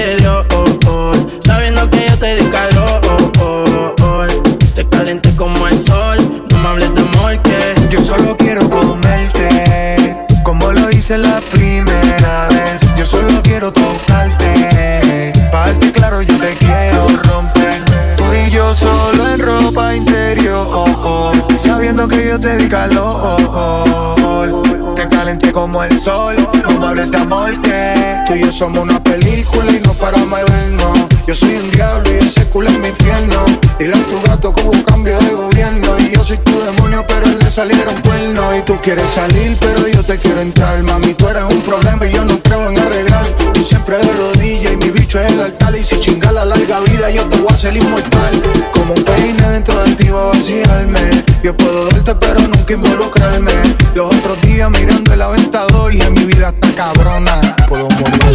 Sol. 26.07 26.35
No 26.63 26.79
me 26.79 26.87
hables 26.87 27.11
de 27.11 27.17
amor 27.17 27.51
que. 27.61 27.93
Tú 28.27 28.35
y 28.35 28.41
yo 28.41 28.51
somos 28.51 28.83
una 28.83 29.01
película 29.03 29.69
y 29.71 29.79
no 29.85 29.93
paramos 29.93 30.39
de 30.39 30.45
vernos. 30.51 30.97
Yo 31.27 31.35
soy 31.35 31.55
un 31.55 31.69
diablo 31.71 32.09
y 32.13 32.17
ese 32.25 32.45
culo 32.47 32.69
es 32.69 32.79
mi 32.79 32.87
infierno. 32.87 33.39
Dile 33.77 33.93
a 33.93 34.03
tu 34.11 34.17
gato 34.27 34.53
que 34.53 34.61
hubo 34.61 34.71
un 34.71 34.83
cambio 34.83 35.19
de 35.19 35.31
gobierno. 35.33 35.89
Y 35.99 36.11
yo 36.15 36.23
soy 36.23 36.37
tu 36.37 36.57
demonio, 36.61 37.03
pero 37.07 37.25
él 37.25 37.37
le 37.39 37.49
salieron 37.51 37.95
cuernos. 38.01 38.57
Y 38.57 38.61
tú 38.61 38.79
quieres 38.81 39.09
salir, 39.09 39.57
pero 39.59 39.85
yo 39.87 40.01
te 40.03 40.17
quiero 40.17 40.39
entrar. 40.41 40.81
Mami, 40.81 41.13
tú 41.13 41.27
eres 41.27 41.43
un 41.43 41.61
problema 41.61 42.05
y 42.05 42.13
yo 42.13 42.23
no 42.23 42.41
creo 42.41 42.69
en 42.69 42.79
arreglar. 42.79 43.25
Tú 43.53 43.61
siempre 43.63 43.97
de 43.97 44.13
rodillas 44.13 44.73
y 44.73 44.77
mi 44.77 44.89
bicho 44.91 45.19
es 45.19 45.31
el 45.31 45.41
altar. 45.41 45.75
Y 45.75 45.83
si 45.83 45.99
chinga 45.99 46.31
la 46.31 46.45
larga 46.45 46.79
vida, 46.81 47.09
yo 47.09 47.27
te 47.27 47.37
voy 47.37 47.51
a 47.51 47.53
hacer 47.53 47.75
inmortal. 47.75 48.41
Como 48.71 48.93
un 48.93 49.03
peine 49.03 49.49
dentro 49.49 49.83
de 49.83 49.95
ti 49.95 50.07
va 50.09 50.21
a 50.21 50.25
vaciarme. 50.27 51.06
Yo 51.47 51.55
puedo 51.55 51.85
darte, 51.85 52.13
pero 52.15 52.41
nunca 52.41 52.73
involucrarme. 52.73 53.53
Los 53.95 54.13
otros 54.13 54.41
días 54.41 54.69
mirando 54.69 55.13
el 55.13 55.21
aventador 55.21 55.93
y 55.95 56.01
en 56.01 56.13
mi 56.13 56.25
vida 56.25 56.49
está 56.49 56.75
cabrona. 56.75 57.39
Puedo 57.69 57.89
morir 57.89 58.19
con 58.19 58.33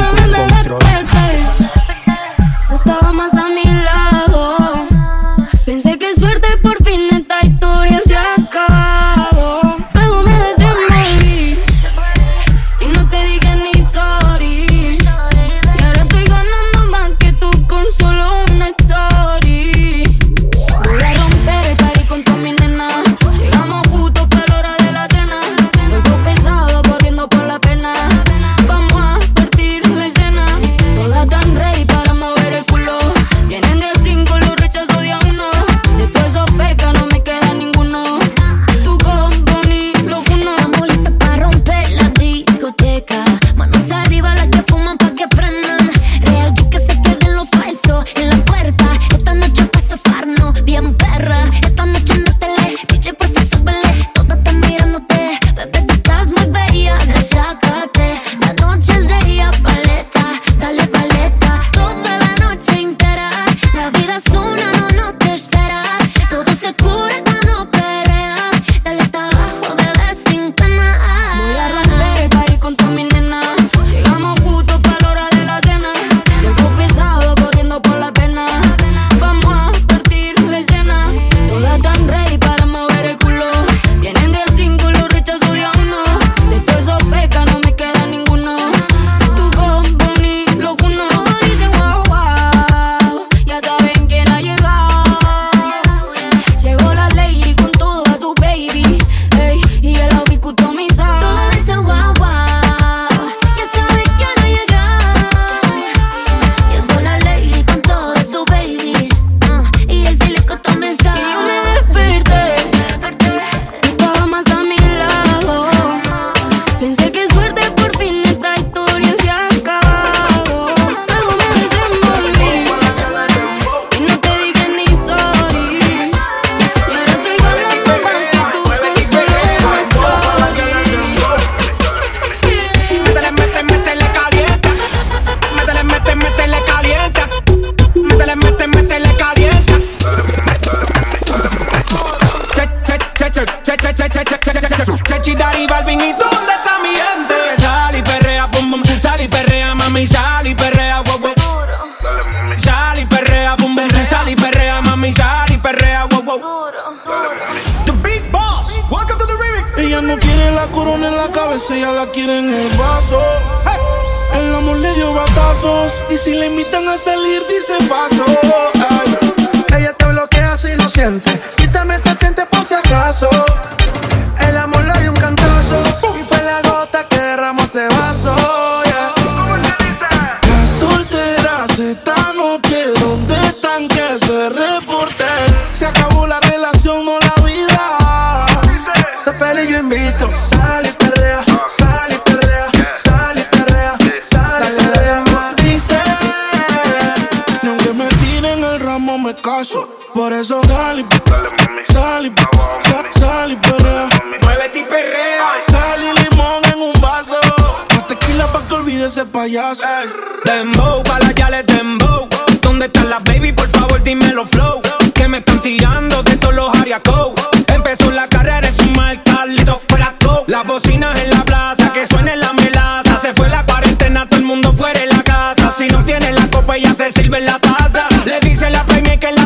control. 0.48 0.82
estaba 2.74 3.12
más 3.12 3.34
a 3.34 3.50
mi 3.50 3.64
lado. 3.64 4.11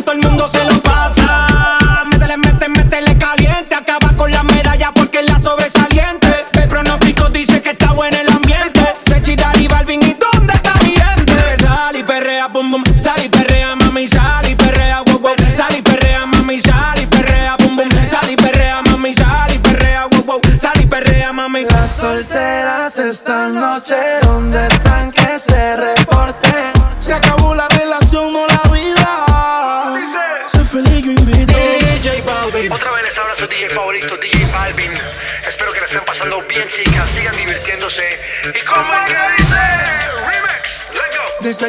Todo 0.07 0.15
el 0.15 0.23
mundo 0.23 0.47
se 0.47 0.66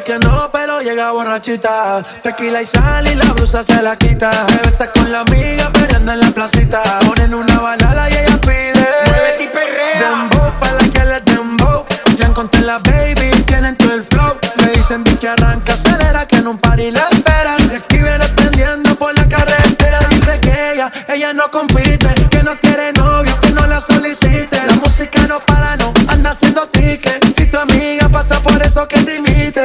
que 0.08 0.18
no, 0.20 0.50
pero 0.54 0.80
llega 0.80 1.12
borrachita. 1.12 2.02
Tequila 2.24 2.62
y 2.62 2.66
sal 2.66 3.06
y 3.08 3.16
la 3.16 3.26
blusa 3.34 3.62
se 3.62 3.82
la 3.82 3.98
quita. 3.98 4.32
Se 4.48 4.56
besa 4.60 4.90
con 4.94 5.12
la 5.12 5.20
amiga 5.20 5.70
peleando 5.74 6.14
en 6.14 6.22
la 6.22 6.32
placita. 6.32 6.82
Ponen 7.06 7.34
una 7.34 7.60
balada 7.60 8.10
y 8.10 8.14
ella 8.14 8.40
pide. 8.40 8.88
Muévete 9.06 9.44
y 9.44 9.48
perrea. 9.48 10.00
Dembow 10.00 10.52
pa' 10.62 10.72
la 10.72 10.84
que 10.94 11.04
le 11.04 11.20
dembow. 11.30 11.86
Ya 12.18 12.28
encontré 12.28 12.62
la 12.62 12.78
baby, 12.78 13.32
tienen 13.48 13.76
todo 13.76 13.94
el 13.94 14.04
flow. 14.04 14.38
Me 14.62 14.72
dicen 14.72 15.04
vi 15.04 15.12
que 15.18 15.28
arranca, 15.28 15.74
acelera, 15.74 16.26
que 16.26 16.38
en 16.38 16.48
un 16.48 16.58
party 16.58 16.90
la 16.92 17.06
esperan. 17.12 17.58
Y 17.70 17.76
aquí 17.76 17.98
viene 17.98 18.30
prendiendo 18.30 18.96
por 18.96 19.14
la 19.14 19.28
carretera. 19.28 20.00
Dice 20.10 20.40
que 20.40 20.74
ella, 20.74 20.90
ella 21.10 21.34
no 21.34 21.52
compite. 21.52 22.14
Que 22.30 22.44
no 22.44 22.58
quiere 22.62 22.94
novio, 22.94 23.38
que 23.42 23.50
no 23.50 23.68
la 23.68 23.82
solicite. 23.82 24.58
La 24.68 24.76
música 24.76 25.28
no 25.28 25.42
para, 25.42 25.76
no 25.76 25.94
anda 26.08 26.32
haciendo 26.32 26.66
ticket. 26.70 27.26
Si 27.36 27.48
tu 27.48 27.58
amiga 27.58 28.08
pasa 28.08 28.40
por 28.40 28.62
eso 28.64 28.88
que 28.88 29.02
te 29.02 29.16
imite. 29.16 29.57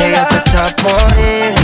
Ella 0.00 0.24
se 0.24 0.36
está 0.36 0.74
por 0.74 1.18
ir, 1.20 1.54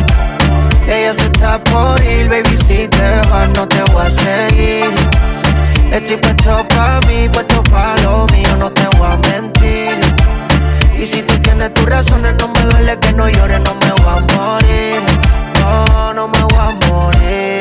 ella 0.87 1.13
se 1.13 1.23
está 1.23 1.65
por 1.65 2.01
ir, 2.05 2.29
baby 2.29 2.57
si 2.57 2.87
te 2.87 3.21
vas 3.29 3.49
no 3.49 3.67
te 3.67 3.83
voy 3.91 4.07
a 4.07 4.11
seguir. 4.11 4.91
Estoy 5.91 6.19
puesto 6.19 6.69
pa' 6.69 7.01
mí, 7.09 7.29
puesto 7.33 7.65
pa' 7.65 7.97
lo 8.05 8.27
mío, 8.27 8.57
no 8.59 8.71
te 8.71 8.87
voy 8.97 9.09
a 9.11 9.17
mentir. 9.29 9.99
Y 10.97 11.05
si 11.05 11.21
tú 11.23 11.37
tienes 11.41 11.75
tus 11.75 11.85
razones, 11.85 12.33
no 12.39 12.47
me 12.47 12.61
duele 12.61 12.97
que 13.01 13.13
no 13.13 13.29
llores, 13.29 13.61
no 13.61 13.75
me 13.75 13.91
voy 13.91 14.19
a 14.19 14.21
morir. 14.33 15.03
No, 15.59 16.15
no 16.15 16.29
me 16.29 16.43
voy 16.45 16.59
a 16.59 16.87
morir. 16.87 17.60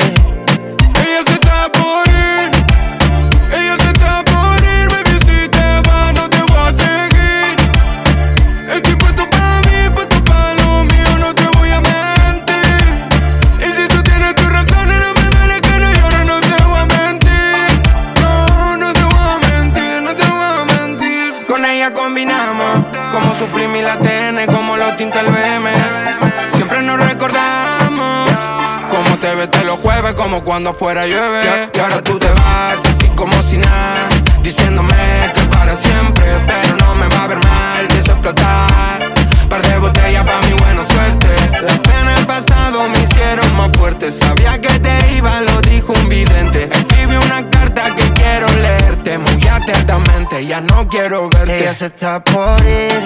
Como 30.14 30.42
cuando 30.42 30.70
afuera 30.70 31.06
llueve. 31.06 31.70
Y 31.74 31.78
ahora 31.78 32.02
tú 32.02 32.18
te 32.18 32.26
vas 32.28 32.78
así 32.84 33.08
como 33.14 33.40
si 33.42 33.58
nada, 33.58 34.08
diciéndome 34.42 34.94
que 35.34 35.42
para 35.42 35.74
siempre, 35.76 36.24
pero 36.46 36.76
no 36.76 36.94
me 36.94 37.06
va 37.08 37.24
a 37.24 37.26
ver 37.28 37.38
mal, 37.38 37.86
pienso 37.88 38.12
explotar. 38.12 39.12
Par 39.48 39.62
de 39.62 39.78
botellas 39.78 40.24
pa' 40.24 40.40
mi 40.46 40.52
buena 40.52 40.84
suerte. 40.86 41.28
Las 41.62 41.78
penas 41.78 42.16
del 42.16 42.26
pasado 42.26 42.88
me 42.88 42.98
hicieron 43.02 43.56
más 43.56 43.70
fuerte. 43.76 44.12
Sabía 44.12 44.60
que 44.60 44.78
te 44.78 45.14
iba, 45.16 45.40
lo 45.42 45.60
dijo 45.62 45.92
un 45.92 46.08
vidente. 46.08 46.68
Escribí 46.72 47.16
una 47.16 47.48
carta 47.50 47.94
que 47.94 48.12
quiero 48.12 48.46
leerte 48.62 49.18
muy 49.18 49.48
atentamente. 49.48 50.46
Ya 50.46 50.60
no 50.60 50.88
quiero 50.88 51.28
verte. 51.30 51.60
Ella 51.60 51.74
se 51.74 51.86
está 51.86 52.22
por 52.22 52.60
ir, 52.60 53.02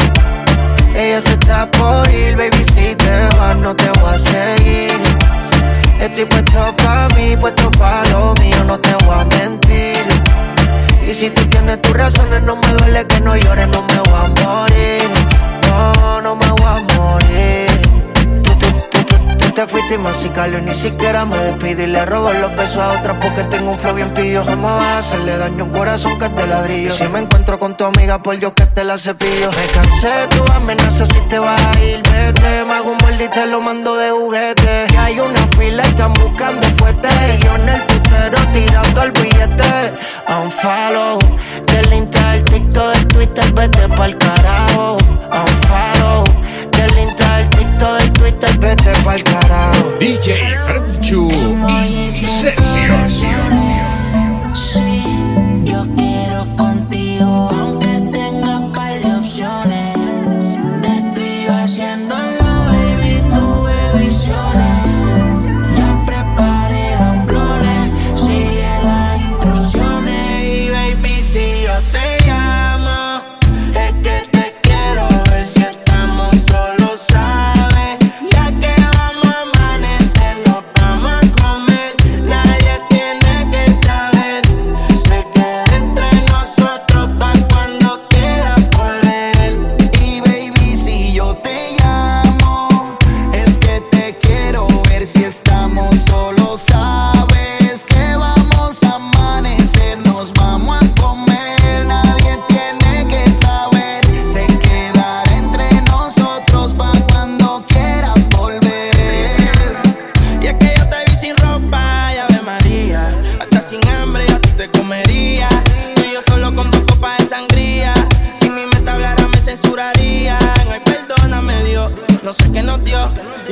ella 0.95 1.21
se 1.21 1.33
está 1.33 1.71
por 1.71 2.09
ir, 2.11 2.37
baby 2.37 2.64
si 2.75 2.95
te 2.95 3.37
vas 3.38 3.57
no 3.57 3.75
te 3.75 3.88
voy 4.01 4.14
a 4.14 4.19
seguir. 4.19 5.43
Estoy 6.05 6.27
puesto 6.27 6.77
pa' 6.77 7.09
mí, 7.17 7.35
puesto 7.35 7.71
pa' 7.71 8.03
lo 8.11 8.35
mío, 8.35 8.62
no 8.67 8.79
te 8.79 8.93
voy 9.07 9.17
a 9.21 9.25
mentir. 9.25 10.05
Y 11.09 11.14
si 11.14 11.31
tú 11.31 11.43
tienes 11.47 11.81
tus 11.81 11.95
razones, 11.95 12.43
no 12.43 12.57
me 12.57 12.69
duele 12.75 13.07
que 13.07 13.21
no 13.21 13.35
llores, 13.35 13.69
no 13.69 13.81
me 13.81 13.97
voy 13.97 14.12
a 14.12 14.29
morir. 14.45 15.09
No, 15.67 16.21
no 16.21 16.37
me 16.37 16.47
voy 16.47 16.67
a 16.67 16.95
morir. 16.95 17.63
Te 19.55 19.67
fuiste 19.69 19.95
y 19.95 19.99
masicalo, 19.99 20.61
ni 20.61 20.75
siquiera 20.75 21.25
me 21.25 21.38
despido 21.38 21.85
y 21.85 21.87
le 21.87 22.05
robo 22.05 22.33
los 22.33 22.57
besos 22.57 22.79
a 22.79 22.93
otra 22.93 23.19
porque 23.21 23.45
tengo 23.45 23.71
un 23.71 23.79
flow 23.79 23.95
bien 23.95 24.12
pillo. 24.12 24.45
Jamás 24.45 24.79
vas 24.79 24.87
a 24.87 24.99
hacerle 24.99 25.37
daño 25.37 25.62
a 25.62 25.67
un 25.67 25.73
corazón 25.73 26.19
que 26.19 26.29
de 26.29 26.47
ladrillo. 26.47 26.90
Si 26.90 27.05
me 27.05 27.21
encuentro 27.21 27.59
con 27.59 27.77
tu 27.77 27.85
amiga, 27.85 28.21
por 28.21 28.37
Dios 28.37 28.53
que 28.55 28.67
te 28.67 28.83
la 28.83 28.99
cepillo. 28.99 29.53
Me 29.53 29.67
cansé 29.69 30.09
de 30.09 30.27
tu 30.29 30.45
amenaza 30.53 31.07
si 31.07 31.21
te 31.29 31.38
vas 31.38 31.61
a 31.61 31.85
ir, 31.85 32.03
vete. 32.03 32.64
Me 32.67 32.75
hago 32.75 32.90
un 32.90 32.99
borde 32.99 33.25
y 33.25 33.29
te 33.29 33.47
lo 33.47 33.61
mando 33.61 33.95
de 33.97 34.11
juguete. 34.11 34.87
Que 34.88 34.99
hay 34.99 35.21
una 35.21 35.47
fila 35.57 35.85
están 35.85 36.12
buscando 36.14 36.67
fuerte. 36.79 37.09
Y 37.09 37.45
yo 37.45 37.55
en 37.55 37.69
el 37.69 37.81
putero 37.83 38.38
tirando 38.53 39.03
el 39.03 39.12
billete. 39.12 39.93
A 40.27 40.38
un 40.38 40.51
follow, 40.51 41.19
del 41.67 41.93
Insta, 41.93 42.35
el 42.35 42.45
TikTok, 42.45 42.93
del 42.95 43.09
Twitter, 43.09 43.53
vete 43.53 43.88
pa'l 43.88 44.19
carajo. 44.19 44.97
A 45.31 45.43
un 45.43 45.57
follow, 45.69 46.25
del 46.87 46.99
Insta, 46.99 47.40
el 47.40 47.49
TikTok, 47.51 47.99
del 47.99 48.12
Twitter, 48.12 48.59
vete 48.59 48.92
pa'l 49.05 49.23
carajo. 49.25 49.92
DJ 49.99 50.59
Franchu 50.64 51.31
y 51.68 52.25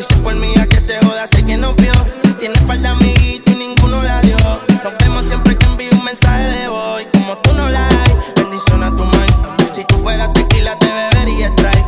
Por 0.09 0.35
mí 0.35 0.53
a 0.61 0.67
que 0.67 0.81
se 0.81 0.99
joda, 1.05 1.27
sé 1.29 1.45
que 1.45 1.57
nos 1.57 1.77
vio. 1.77 1.93
Tiene 2.41 2.59
par 2.63 2.79
de 2.79 2.89
amiguitos 2.89 3.55
y 3.55 3.57
ninguno 3.57 4.03
la 4.03 4.21
dio. 4.23 4.37
Nos 4.83 4.95
vemos 4.99 5.27
siempre 5.27 5.57
que 5.57 5.65
envío 5.67 5.91
un 5.93 6.05
mensaje 6.05 6.43
de 6.43 6.69
voy. 6.69 7.07
Como 7.13 7.39
tú 7.39 7.53
no 7.55 7.69
la 7.69 7.87
hay, 7.87 8.17
bendición 8.35 8.83
a 8.83 8.91
tu 8.97 9.05
mind. 9.05 9.73
Si 9.73 9.85
tú 9.85 9.97
fueras 9.99 10.33
tequila, 10.33 10.77
te 10.79 10.87
bebería 10.87 11.49
strike. 11.49 11.82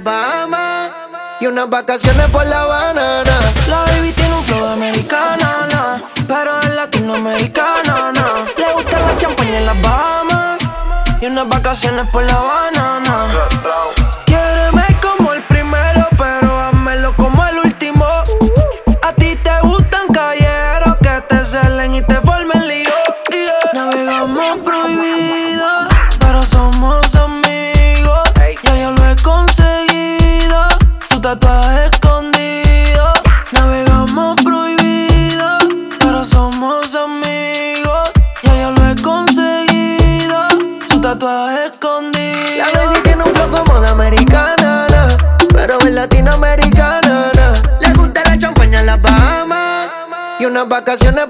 Las 0.00 0.90
y 1.40 1.46
unas 1.46 1.68
vacaciones 1.68 2.30
por 2.30 2.46
la 2.46 2.64
banana. 2.64 3.40
La 3.68 3.84
baby 3.84 4.12
tiene 4.12 4.34
un 4.34 4.42
flow 4.44 4.64
de 4.64 4.72
americana, 4.72 5.66
na. 5.70 6.02
pero 6.26 6.60
es 6.60 6.70
latinoamericana. 6.70 8.12
na. 8.12 8.44
Le 8.56 8.72
gusta 8.72 9.00
la 9.00 9.18
champaña 9.18 9.58
en 9.58 9.66
las 9.66 9.82
Bahamas 9.82 10.62
y 11.20 11.26
unas 11.26 11.48
vacaciones 11.48 12.08
por 12.10 12.22
la. 12.22 12.42
Quiéreme 13.52 14.01
vacaciones 50.72 51.26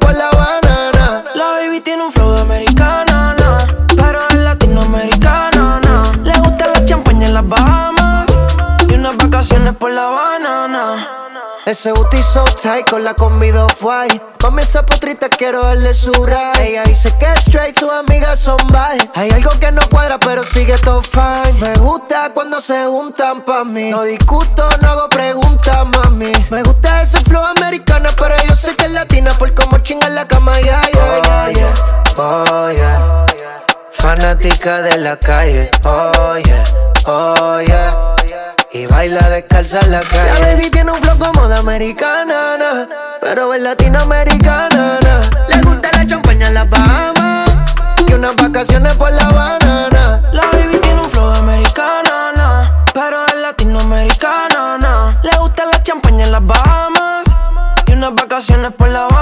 Ese 11.73 11.91
booty 11.91 12.23
so 12.23 12.45
tight 12.45 12.85
con 12.91 13.03
la 13.03 13.15
combi 13.15 13.51
white. 13.81 14.21
Mami 14.43 14.61
esa 14.61 14.85
potrita 14.85 15.31
quiero 15.31 15.63
darle 15.63 15.95
su 15.95 16.13
ride. 16.13 16.69
Ella 16.69 16.83
dice 16.85 17.11
que 17.19 17.33
straight, 17.41 17.79
sus 17.79 17.91
amigas 17.91 18.41
son 18.41 18.59
bye. 18.67 19.11
Hay 19.15 19.31
algo 19.31 19.59
que 19.59 19.73
no 19.73 19.81
cuadra 19.89 20.19
pero 20.19 20.43
sigue 20.43 20.77
todo 20.85 21.01
fine. 21.01 21.59
Me 21.59 21.73
gusta 21.81 22.31
cuando 22.35 22.61
se 22.61 22.85
juntan 22.85 23.41
pa' 23.47 23.65
mí. 23.65 23.89
No 23.89 24.03
discuto, 24.03 24.69
no 24.83 24.89
hago 24.89 25.09
preguntas, 25.09 25.87
mami. 25.87 26.33
Me 26.51 26.63
gusta 26.63 27.05
ese 27.05 27.17
flow 27.25 27.43
americana 27.43 28.11
pero 28.19 28.35
yo 28.47 28.55
sé 28.55 28.77
que 28.77 28.85
es 28.85 28.93
latina 28.93 29.33
Por 29.39 29.55
cómo 29.55 29.79
chinga 29.79 30.11
la 30.11 30.29
cama, 30.29 30.61
yeah, 30.61 30.83
yeah, 30.93 31.23
yeah, 31.25 31.51
yeah. 31.53 32.05
Oh, 32.19 32.71
yeah. 32.71 33.27
Fanática 33.93 34.83
de 34.83 34.99
la 34.99 35.17
calle, 35.19 35.71
oh, 35.87 36.37
yeah, 36.37 36.65
oh, 37.07 37.61
yeah 37.67 38.13
y 38.73 38.87
baila 38.87 39.29
descalza 39.29 39.81
en 39.81 39.93
la 39.93 40.01
calle. 40.01 40.41
La 40.41 40.47
baby 40.47 40.71
tiene 40.71 40.93
un 40.93 41.03
flow 41.03 41.19
como 41.19 41.49
de 41.49 41.57
americana, 41.57 42.57
na, 42.59 42.89
pero 43.21 43.53
es 43.53 43.63
latinoamericana. 43.63 44.99
na. 45.03 45.31
Le 45.49 45.61
gusta 45.63 45.91
la 45.93 46.07
champaña 46.07 46.49
en 46.49 46.55
las 46.55 46.69
Bahamas 46.71 47.51
y 48.07 48.13
unas 48.15 48.35
vacaciones 48.37 48.95
por 48.97 49.13
la 49.13 49.29
banana. 49.29 50.23
La 50.33 50.47
baby 50.53 50.79
tiene 50.79 51.01
un 51.03 51.11
flow 51.11 51.33
de 51.33 51.39
americana, 51.39 52.33
na, 52.37 52.85
pero 52.95 53.27
es 53.27 53.35
latinoamericana. 53.35 54.79
na. 54.79 55.21
Le 55.23 55.37
gusta 55.39 55.65
la 55.67 55.83
champaña 55.83 56.25
en 56.25 56.33
las 56.33 56.45
Bahamas 56.45 57.27
y 57.87 57.93
unas 57.93 58.15
vacaciones 58.15 58.73
por 58.73 58.89
la 58.89 59.07
banana. 59.07 59.22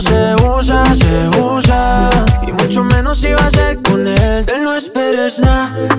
Se 0.00 0.34
usa, 0.46 0.84
se 0.94 1.28
usa. 1.40 2.10
Y 2.46 2.52
mucho 2.52 2.84
menos 2.84 3.18
si 3.18 3.32
va 3.32 3.46
a 3.46 3.50
ser 3.50 3.80
con 3.82 4.06
él. 4.06 4.44
De 4.44 4.52
él 4.54 4.64
no 4.64 4.74
esperes 4.74 5.40
nada, 5.40 5.97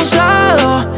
rosado 0.00 0.88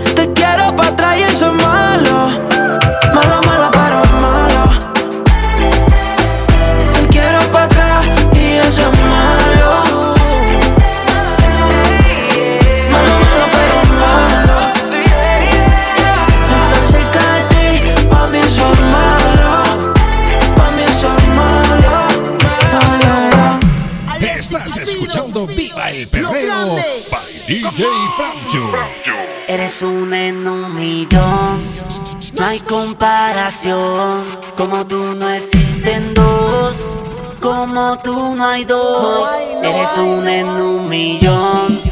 Como 34.56 34.86
tú 34.86 35.14
no 35.16 35.28
existen 35.28 36.14
dos, 36.14 37.04
como 37.40 37.98
tú 37.98 38.36
no 38.36 38.46
hay 38.46 38.64
dos. 38.64 39.28
Eres 39.60 39.98
un 39.98 40.28
en 40.28 40.46
un 40.46 40.88
millón. 40.88 41.91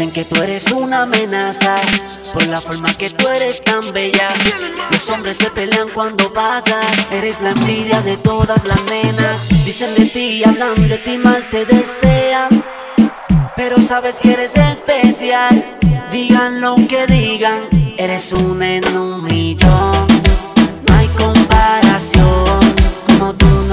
Dicen 0.00 0.14
que 0.14 0.24
tú 0.24 0.40
eres 0.40 0.72
una 0.72 1.02
amenaza 1.02 1.76
por 2.32 2.46
la 2.48 2.58
forma 2.58 2.94
que 2.94 3.10
tú 3.10 3.28
eres 3.28 3.62
tan 3.62 3.92
bella. 3.92 4.30
Los 4.90 5.06
hombres 5.10 5.36
se 5.36 5.50
pelean 5.50 5.90
cuando 5.90 6.32
pasas, 6.32 6.86
eres 7.12 7.42
la 7.42 7.50
envidia 7.50 8.00
de 8.00 8.16
todas 8.16 8.64
las 8.64 8.82
nenas. 8.84 9.50
Dicen 9.66 9.94
de 9.94 10.06
ti, 10.06 10.42
hablan 10.42 10.88
de 10.88 10.96
ti, 10.96 11.18
mal 11.18 11.46
te 11.50 11.66
desean, 11.66 12.48
pero 13.56 13.76
sabes 13.76 14.16
que 14.22 14.32
eres 14.32 14.56
especial. 14.56 15.76
Digan 16.10 16.62
lo 16.62 16.76
que 16.76 17.06
digan, 17.06 17.68
eres 17.98 18.32
un 18.32 18.62
en 18.62 18.96
un 18.96 19.22
millón. 19.24 20.06
No 20.88 20.96
hay 20.96 21.08
comparación 21.08 22.58
como 23.06 23.34
tú. 23.34 23.69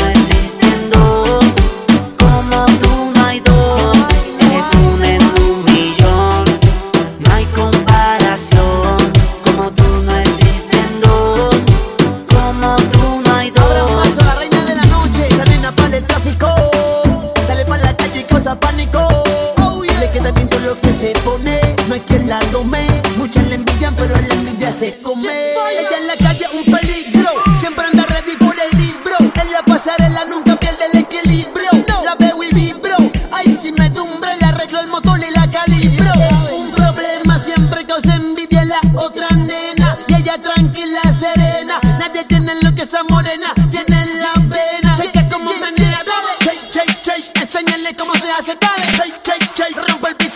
no 20.98 21.94
es 21.94 22.02
que 22.08 22.18
la 22.20 22.40
tome. 22.52 22.88
Muchas 23.18 23.46
la 23.48 23.56
envidian, 23.56 23.94
pero 23.96 24.16
la 24.16 24.34
envidia 24.34 24.74
se 24.74 24.98
come. 25.04 25.30
Ella 25.30 25.98
en 26.00 26.08
la 26.08 26.16
calle 26.16 26.46
un 26.54 26.66
peligro, 26.66 27.30
siempre 27.60 27.86
anda 27.86 28.04
ready 28.06 28.36
por 28.36 28.56
el 28.60 28.82
libro. 28.82 29.16
En 29.20 29.52
la 29.52 29.62
pasarela 29.64 30.26
nunca 30.26 30.56
pierde 30.56 30.86
el 30.92 31.02
equilibrio. 31.02 31.70
La 32.04 32.16
veo 32.16 32.42
y 32.42 32.50
vibro, 32.52 32.98
ahí 33.32 33.52
si 33.52 33.72
me 33.74 33.92
tumbre, 33.92 34.38
le 34.40 34.46
arreglo 34.48 34.80
el 34.80 34.88
motor 34.88 35.20
y 35.20 35.30
la 35.36 35.48
calibro. 35.52 36.12
Un 36.52 36.72
problema 36.72 37.38
siempre 37.38 37.86
causa 37.86 38.16
envidia 38.16 38.64
en 38.64 38.70
la 38.70 38.82
otra 38.96 39.28
nena. 39.30 40.00
Y 40.08 40.16
ella 40.16 40.42
tranquila, 40.42 41.02
serena. 41.14 41.80
Nadie 42.00 42.24
tiene 42.24 42.56
lo 42.64 42.74
que 42.74 42.82
esa 42.82 43.04
morena 43.04 43.54
tiene 43.70 44.04
la 44.16 44.34
pena. 44.34 44.96
Checa 44.96 45.30
cómo 45.30 45.52
menea, 45.54 46.02
dale. 46.04 46.34
Shake, 46.42 46.74
shake, 46.74 46.98
shake, 47.04 47.42
enséñale 47.42 47.96
cómo 47.96 48.14
se 48.16 48.32
hace, 48.32 48.58
dale 48.60 49.27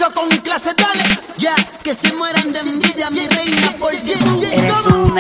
con 0.10 0.30
clase, 0.40 0.72
dale. 0.76 1.04
Ya, 1.38 1.56
yeah, 1.56 1.68
que 1.84 1.94
se 1.94 2.12
mueran 2.14 2.52
de 2.52 2.60
envidia, 2.60 3.10
mi 3.12 3.28
reina, 3.28 3.76
porque 3.80 4.16
tú 4.18 4.44
eres 4.44 4.86
un 4.88 5.14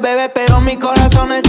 bebé, 0.00 0.28
pero 0.28 0.60
mi 0.60 0.76
corazón 0.76 1.32
está 1.32 1.43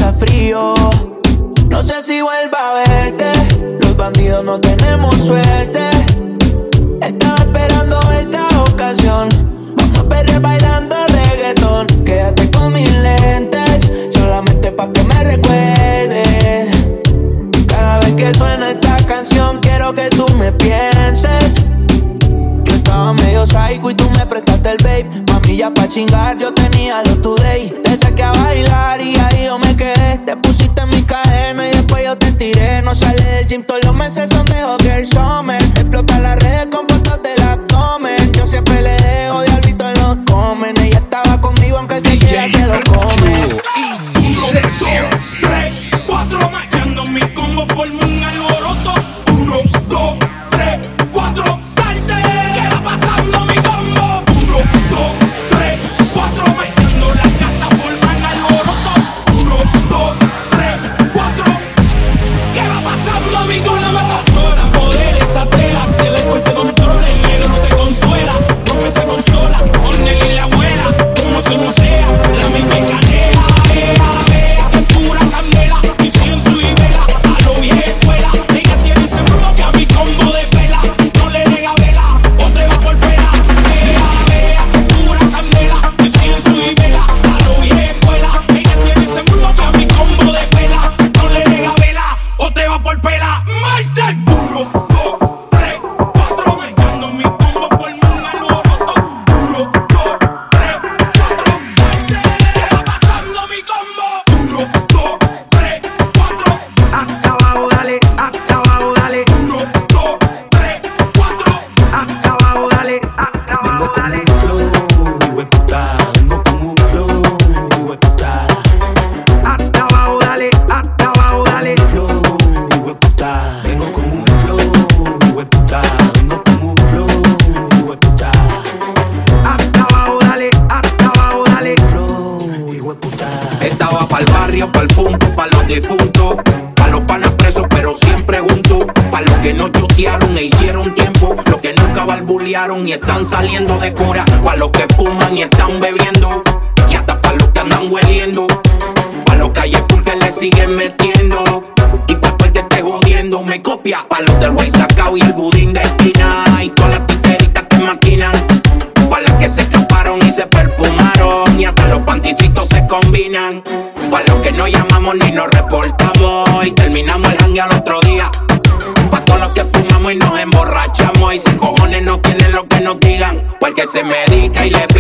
se 173.95 174.03
medica 174.03 174.65
y 174.65 174.71
le 174.71 174.94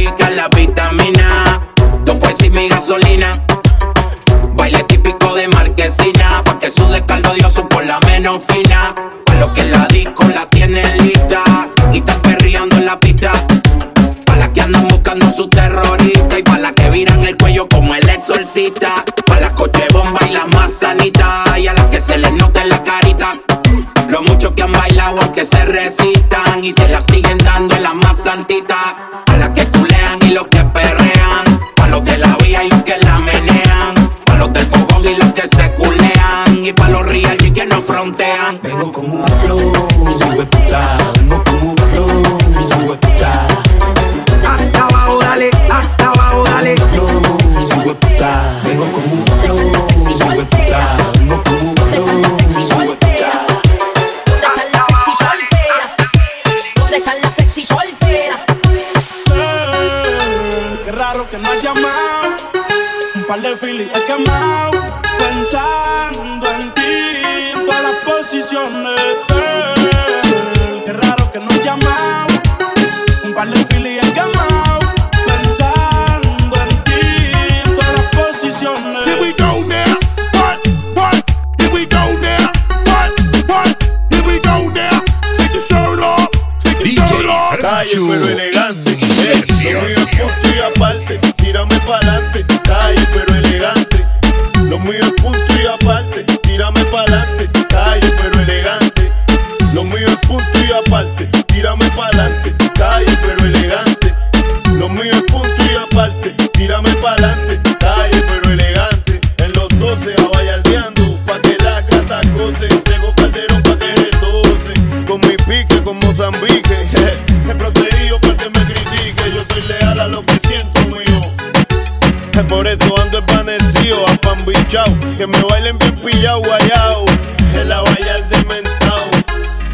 amanecido, 123.55 124.07
apambichao. 124.07 124.85
Que 125.17 125.27
me 125.27 125.39
bailen 125.41 125.77
bien 125.77 125.95
pillao, 125.95 126.41
guayao. 126.41 127.05
El 127.53 127.71
abayal 127.71 128.27
dementao, 128.29 129.09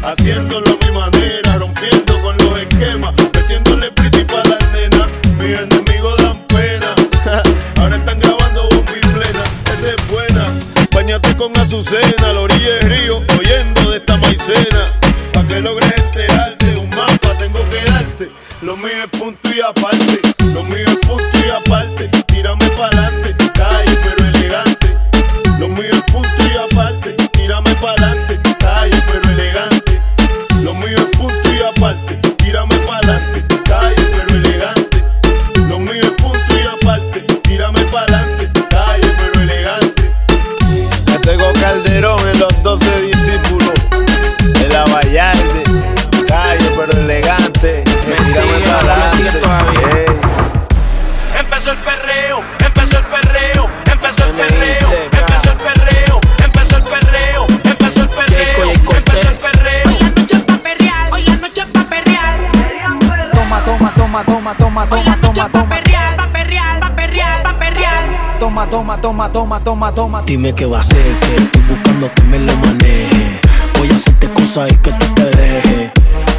haciéndolo 0.02 0.78
a 0.80 0.86
mi 0.86 0.92
manera. 0.92 1.41
Toma, 68.82 69.00
toma, 69.00 69.30
toma, 69.30 69.60
toma, 69.60 69.94
toma. 69.94 70.22
Dime 70.22 70.52
qué 70.56 70.66
va 70.66 70.80
a 70.80 70.82
ser 70.82 70.96
que 70.96 71.36
estoy 71.36 71.62
buscando 71.68 72.12
que 72.12 72.22
me 72.24 72.40
lo 72.40 72.52
maneje. 72.56 73.40
Voy 73.78 73.88
a 73.88 73.94
hacerte 73.94 74.28
cosas 74.32 74.72
y 74.72 74.76
que 74.78 74.90
tú 74.94 75.06
te 75.14 75.24
dejes. 75.24 75.92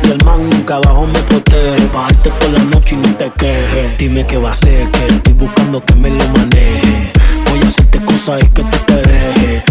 Y 0.03 0.11
el 0.11 0.25
man 0.25 0.49
nunca 0.49 0.75
abajo 0.75 1.07
me 1.07 1.19
protege. 1.19 1.87
Bajarte 1.93 2.31
por 2.31 2.49
la 2.49 2.59
noche 2.65 2.95
y 2.95 2.97
no 2.97 3.15
te 3.15 3.31
quejes. 3.37 3.97
Dime 3.97 4.27
qué 4.27 4.37
va 4.37 4.51
a 4.51 4.55
ser 4.55 4.91
que 4.91 5.05
estoy 5.05 5.33
buscando 5.35 5.85
que 5.85 5.95
me 5.95 6.09
lo 6.09 6.27
maneje. 6.37 7.13
Voy 7.49 7.61
a 7.61 7.65
hacerte 7.65 8.03
cosas 8.03 8.43
y 8.43 8.47
que 8.49 8.63
tú 8.65 8.77
te 8.87 8.95
dejes. 8.95 9.63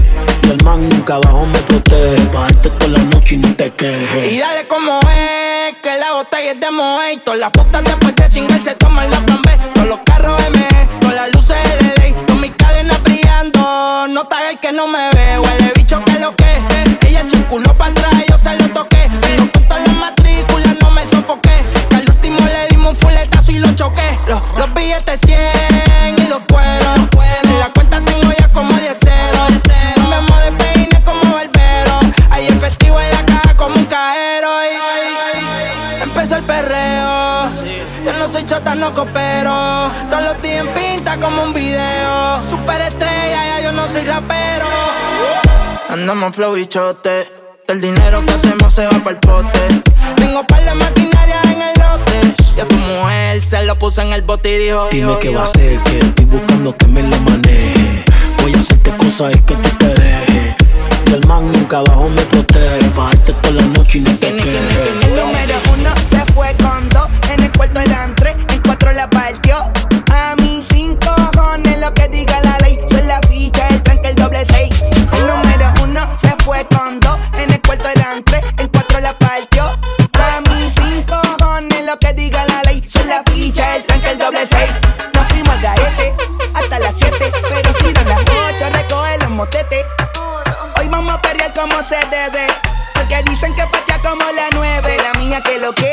Y 0.45 0.49
el 0.49 0.64
man 0.64 0.89
nunca 0.89 1.16
abajo 1.16 1.45
me 1.45 1.59
protege. 1.59 2.25
Bajarte 2.33 2.70
por 2.70 2.89
la 2.89 3.01
noche 3.01 3.35
y 3.35 3.39
no 3.39 3.55
te 3.55 3.70
quejes. 3.70 4.33
Y 4.33 4.39
dale 4.39 4.66
como 4.66 4.99
es, 5.01 5.75
que 5.83 5.99
la 5.99 6.14
botella 6.14 6.53
es 6.53 6.59
de 6.59 6.70
Moe. 6.70 7.18
Todas 7.23 7.39
las 7.39 7.51
putas 7.51 7.85
después 7.85 8.16
de 8.16 8.31
chingar 8.31 8.64
se 8.64 8.75
toman 8.77 9.11
la 9.11 9.20
plan 9.27 9.43
B. 9.43 9.51
Todos 9.75 9.89
los 9.89 9.99
carros 10.07 10.43
M, 10.47 10.89
todas 11.01 11.16
las 11.16 11.35
luces 11.35 11.57
L 11.66 11.82
nena 12.83 12.99
brillando. 12.99 14.07
No 14.09 14.22
está 14.22 14.51
el 14.51 14.59
que 14.59 14.72
no 14.72 14.87
me 14.87 15.11
ve, 15.11 15.39
huele 15.39 15.72
bicho 15.76 16.03
que 16.05 16.18
lo 16.18 16.35
que. 16.35 16.62
Ella 17.07 17.26
chuculó 17.28 17.72
para 17.74 17.91
atrás, 17.93 18.14
yo 18.28 18.39
se 18.39 18.55
lo 18.57 18.68
toqué. 18.70 19.09
Los 19.37 19.49
puntos 19.51 19.78
las 19.87 19.97
matrículas, 19.97 20.76
no 20.80 20.91
me 20.91 21.05
sofoqué. 21.07 21.64
Que 21.89 21.97
al 21.97 22.09
último 22.09 22.39
le 22.39 22.68
dimos 22.68 22.91
un 22.91 22.97
fuletazo 22.97 23.53
y 23.53 23.59
lo 23.59 23.72
choqué. 23.74 24.18
Los, 24.26 24.41
los 24.57 24.74
billetes 24.74 25.20
100 25.20 25.39
y 26.18 26.28
los 26.28 26.41
cueros. 26.51 26.99
En 27.45 27.59
la 27.59 27.72
cuenta 27.72 28.01
tengo 28.05 28.33
ya 28.39 28.49
como 28.49 28.72
10 28.72 28.99
ceros. 28.99 29.53
No 29.99 30.09
me 30.09 30.20
mo 30.20 30.37
de 30.39 30.53
peine 30.53 31.03
como 31.05 31.35
barbero. 31.35 32.01
Hay 32.30 32.47
efectivo 32.47 33.01
en 33.01 33.11
la 33.11 33.24
caja 33.26 33.57
como 33.57 33.76
un 33.76 33.85
cajero. 33.87 34.49
Y... 34.64 36.03
Empezó 36.03 36.37
el 36.37 36.45
perreo. 36.45 37.51
Yo 38.05 38.12
no 38.18 38.28
soy 38.28 38.45
chota, 38.45 38.74
no 38.74 38.93
copero. 38.95 39.91
Todos 40.11 40.24
los 40.24 40.43
días 40.43 40.66
en 40.66 40.74
pinta 40.74 41.18
como 41.18 41.45
un 41.45 41.53
video 41.53 42.32
soy 43.93 44.05
rapero. 44.05 44.66
Andamos 45.90 46.34
flow 46.34 46.57
y 46.57 46.66
chote. 46.66 47.30
El 47.68 47.80
dinero 47.80 48.24
que 48.24 48.32
hacemos 48.32 48.74
se 48.74 48.84
va 48.84 48.90
para 48.90 49.11
el 49.11 49.18
pote. 49.18 49.61
Tengo 50.16 50.45
par 50.47 50.64
de 50.64 50.74
maquinaria 50.74 51.40
en 51.45 51.62
el 51.62 51.74
lote. 51.78 52.34
Ya 52.57 52.66
tu 52.66 52.76
mujer 52.76 53.43
se 53.43 53.62
lo 53.64 53.78
puso 53.78 54.01
en 54.03 54.12
el 54.12 54.22
bote 54.22 54.55
y 54.55 54.59
dijo: 54.59 54.88
Dime 54.90 55.18
qué 55.20 55.34
va 55.34 55.43
a 55.43 55.45
hacer, 55.45 55.82
que 55.84 55.99
estoy 55.99 56.24
buscando 56.24 56.76
que 56.76 56.86
me 56.86 57.03
lo 57.03 57.16
maneje. 57.20 58.05
Voy 58.43 58.55
a 58.55 58.59
hacerte 58.59 58.97
cosas 58.97 59.34
y 59.34 59.38
que 59.40 59.57
tú 59.57 59.68
te 59.78 59.86
dejes. 59.86 60.57
Y 61.07 61.12
el 61.12 61.26
man 61.26 61.53
nunca 61.53 61.78
abajo 61.78 62.09
me 62.09 62.22
protege. 62.22 62.90
Pa' 62.97 63.05
darte 63.05 63.32
toda 63.34 63.55
la 63.55 63.62
noche 63.62 63.99
y 63.99 64.01
no 64.01 64.16
te 64.16 64.36
quejes. 64.36 65.05
El 65.05 65.16
número 65.16 65.55
uno 65.74 65.90
se 66.09 66.32
fue 66.32 66.51
seis. 84.49 84.70
Nos 85.14 85.26
fuimos 85.28 85.51
al 85.51 85.61
gaete 85.61 86.14
hasta 86.55 86.78
las 86.78 86.95
siete. 86.97 87.32
Pero 87.49 87.72
si 87.78 87.93
dan 87.93 88.09
las 88.09 88.20
ocho, 88.20 88.68
recoge 88.70 89.18
los 89.18 89.30
motetes. 89.30 89.86
Hoy 90.78 90.88
vamos 90.88 91.14
a 91.14 91.22
pelear 91.22 91.53
como 91.55 91.82
se 91.82 91.97
debe. 92.11 92.47
Porque 92.95 93.22
dicen 93.24 93.55
que 93.55 93.64
patea 93.66 93.99
como 93.99 94.24
la 94.32 94.49
nueve. 94.53 94.97
La 94.97 95.18
mía 95.18 95.40
que 95.43 95.59
lo 95.59 95.72
que, 95.72 95.93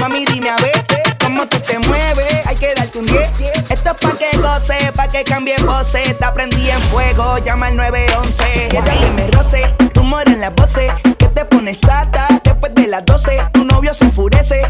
mami 0.00 0.24
dime 0.26 0.50
a 0.50 0.56
ver 0.56 0.84
cómo 1.28 1.46
tú 1.46 1.60
te 1.60 1.78
mueves. 1.78 2.46
Hay 2.46 2.56
que 2.56 2.74
darte 2.74 2.98
un 2.98 3.06
10. 3.06 3.30
Esto 3.68 3.90
es 3.90 3.96
pa' 4.00 4.16
que 4.16 4.36
goce, 4.38 4.92
pa' 4.94 5.08
que 5.08 5.24
cambie 5.24 5.56
voces. 5.62 6.18
Te 6.18 6.24
aprendí 6.24 6.70
en 6.70 6.82
fuego, 6.82 7.38
llama 7.38 7.66
al 7.66 7.76
911. 7.76 8.68
Quiero 8.70 8.84
que 8.84 9.10
me 9.22 9.30
roce, 9.30 9.62
rumor 9.94 10.22
en 10.26 10.40
las 10.40 10.54
voces. 10.54 10.92
Que 11.18 11.26
te 11.28 11.44
pones 11.44 11.80
sata 11.80 12.28
después 12.42 12.74
de 12.74 12.86
las 12.86 13.04
12. 13.04 13.38
Tu 13.52 13.64
novio 13.64 13.92
se 13.94 14.04
enfurece, 14.04 14.62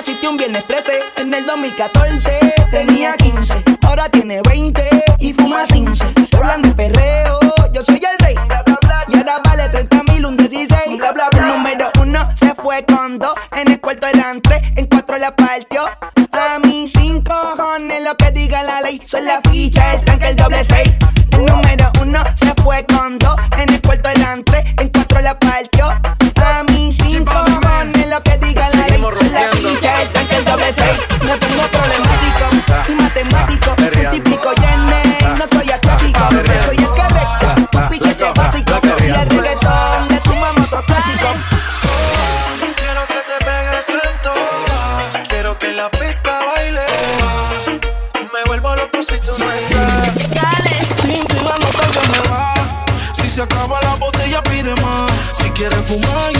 naciste 0.00 0.28
un 0.28 0.36
viernes 0.38 0.66
13. 0.66 0.98
En 1.18 1.34
el 1.34 1.44
2014 1.44 2.54
tenía 2.70 3.14
15, 3.16 3.62
ahora 3.82 4.08
tiene 4.08 4.40
20 4.48 4.82
y 5.18 5.34
fuma 5.34 5.62
15. 5.64 6.06
Se 6.24 6.36
hablan 6.38 6.62
de 6.62 6.72
perreo, 6.72 7.38
yo 7.70 7.82
soy 7.82 7.96
el 7.96 8.24
rey. 8.24 8.34
Y 9.08 9.18
ahora 9.18 9.42
vale 9.44 9.68
30 9.68 10.02
mil, 10.04 10.24
un 10.24 10.38
16. 10.38 10.96
Bla, 10.96 11.12
bla, 11.12 11.28
bla. 11.30 11.46
Número 11.48 11.90
uno 12.00 12.28
se 12.34 12.54
fue 12.54 12.82
con 12.86 13.18
dos. 13.18 13.34
En 13.52 13.70
el 13.70 13.78
cuarto 13.78 14.06
eran 14.06 14.40
tres, 14.40 14.62
en 14.76 14.86
cuatro 14.86 15.18
la 15.18 15.36
partió. 15.36 15.82
A 16.32 16.58
mí 16.60 16.88
cinco 16.88 17.34
cojones 17.54 18.02
lo 18.02 18.16
que 18.16 18.30
diga 18.30 18.62
la 18.62 18.80
ley. 18.80 19.02
Soy 19.04 19.20
la 19.20 19.42
ficha, 19.50 19.96
el 19.96 20.04
tanque, 20.06 20.28
el 20.28 20.36
doble 20.36 20.64
seis. 20.64 20.94
El 21.32 21.44
número 21.44 21.92
uno 22.00 22.24
se 22.36 22.54
fue 22.62 22.86
con 22.86 23.18
dos. 23.18 23.36
En 23.58 23.69
doble 30.70 30.72
seis. 30.72 30.98
Me 31.22 31.36
pongo 31.38 31.66
problemático 31.68 32.44
y 32.88 32.94
matemático. 32.94 33.76
Multiplico 33.78 34.52
y 34.52 35.38
no 35.38 35.46
soy 35.52 35.70
atlético. 35.70 36.20
Soy 36.64 36.76
el 36.76 36.94
que 36.94 37.02
recta, 37.02 37.88
piquete 37.88 38.32
básico. 38.34 38.80
Y 39.00 39.04
el 39.04 39.30
reggaetón 39.30 40.08
le 40.08 40.20
sumamos 40.20 40.66
otro 40.66 40.82
clásico. 40.84 41.28
Quiero 42.76 43.06
que 43.06 43.20
te 43.28 43.44
pegues 43.44 43.88
lento. 43.88 44.32
Quiero 45.28 45.58
que 45.58 45.72
la 45.72 45.90
pista 45.90 46.40
baile. 46.54 46.86
Me 48.32 48.44
vuelvo 48.46 48.76
loco 48.76 49.02
si 49.02 49.18
tú 49.20 49.32
no 49.38 49.50
estás. 49.50 50.14
Sin 51.02 51.24
ti 51.26 51.36
la 51.36 51.58
nota 51.58 51.88
se 51.92 52.08
me 52.08 52.28
va. 52.28 52.54
Si 53.12 53.28
se 53.28 53.42
acaba 53.42 53.80
la 53.82 53.94
botella, 53.96 54.42
pide 54.42 54.74
más. 54.76 55.10
Si 55.32 55.50
quieres 55.50 55.86
fumar 55.86 56.39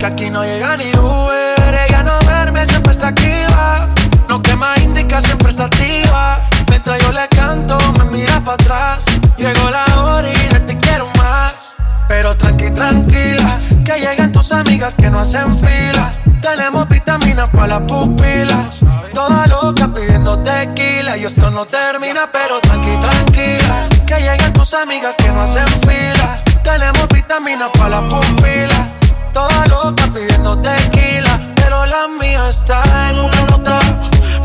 que 0.00 0.06
te 0.06 0.16
te 0.16 0.22
aquí 0.22 0.30
no 0.30 0.42
llega 0.42 0.76
ni 0.78 0.90
Uber. 0.96 1.78
Ella 1.86 2.02
no 2.02 2.18
verme, 2.26 2.66
siempre 2.66 2.92
está 2.92 3.08
activa. 3.08 3.88
No 4.28 4.40
quema 4.40 4.74
indica, 4.82 5.20
siempre 5.20 5.50
está 5.50 5.64
activa. 5.64 6.38
Mientras 6.68 7.02
yo 7.02 7.12
le 7.12 7.28
canto, 7.28 7.78
me 7.98 8.04
mira 8.04 8.40
para 8.40 8.54
atrás. 8.54 9.04
Llegó 9.36 9.70
la 9.70 9.84
hora 10.02 10.28
y 10.28 10.54
de 10.54 10.60
ti 10.60 10.76
quiero 10.76 11.06
más. 11.18 11.74
Pero 12.08 12.36
tranqui, 12.36 12.70
tranquila, 12.70 13.60
que 13.84 14.00
lleguen 14.00 14.32
tus 14.32 14.52
amigas 14.52 14.94
que 14.94 15.10
no 15.10 15.20
hacen 15.20 15.56
fila. 15.58 16.14
Tenemos 16.40 16.88
vitaminas 16.88 17.50
para 17.50 17.66
las 17.66 17.80
pupilas. 17.82 18.80
Toda 19.12 19.46
loca 19.48 19.88
pidiendo 19.88 20.38
tequila. 20.38 21.16
Y 21.18 21.24
esto 21.24 21.50
no 21.50 21.66
termina, 21.66 22.28
pero 22.32 22.60
tranqui, 22.60 22.96
tranquila. 22.98 23.86
Que 24.06 24.16
lleguen 24.16 24.52
tus 24.54 24.72
amigas 24.74 25.14
que 25.16 25.28
no 25.28 25.42
hacen 25.42 25.68
fila. 25.82 26.42
Tenemos 26.64 27.06
vitaminas 27.08 27.70
para 27.76 28.00
las 28.00 28.14
pupilas. 28.14 28.99
Toda 29.32 29.66
loca 29.66 30.10
pidiendo 30.12 30.58
tequila. 30.58 31.40
Pero 31.56 31.86
la 31.86 32.08
mía 32.20 32.48
está 32.48 32.82
en 33.10 33.18
una 33.18 33.42
nota. 33.42 33.78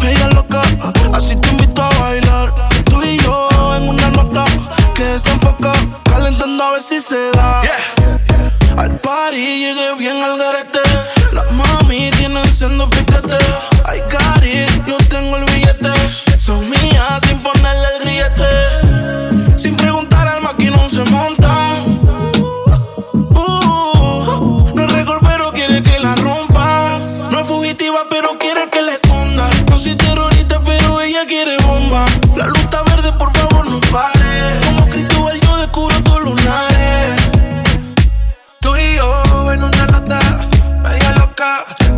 Ella 0.03 0.27
loca, 0.29 0.61
así 1.13 1.35
te 1.35 1.49
invito 1.49 1.81
a 1.81 1.89
bailar. 1.99 2.53
Tú 2.85 3.01
y 3.01 3.17
yo 3.17 3.49
en 3.75 3.89
una 3.89 4.09
nota 4.11 4.45
que 4.93 5.03
desenfoca, 5.03 5.73
calentando 6.03 6.63
a 6.63 6.71
ver 6.71 6.81
si 6.81 7.01
se 7.01 7.31
da. 7.31 7.61
Al 8.77 8.91
party 8.99 9.37
llegué 9.37 9.95
bien 9.97 10.21
al 10.21 10.37
garete. 10.37 10.79
Las 11.31 11.51
mami 11.53 12.11
tienen 12.11 12.45
siendo 12.45 12.87
piquete. 12.89 13.37
I 13.87 13.99
got 14.11 14.43
it, 14.43 14.85
yo 14.85 14.97
tengo 15.09 15.37
el 15.37 15.45
billete. 15.45 15.91
Son 16.37 16.69
mías 16.69 17.21
sin 17.27 17.39
ponerle 17.39 17.87
el 17.95 18.01
grillete. 18.03 19.57
Sin 19.57 19.75
preguntar 19.75 19.94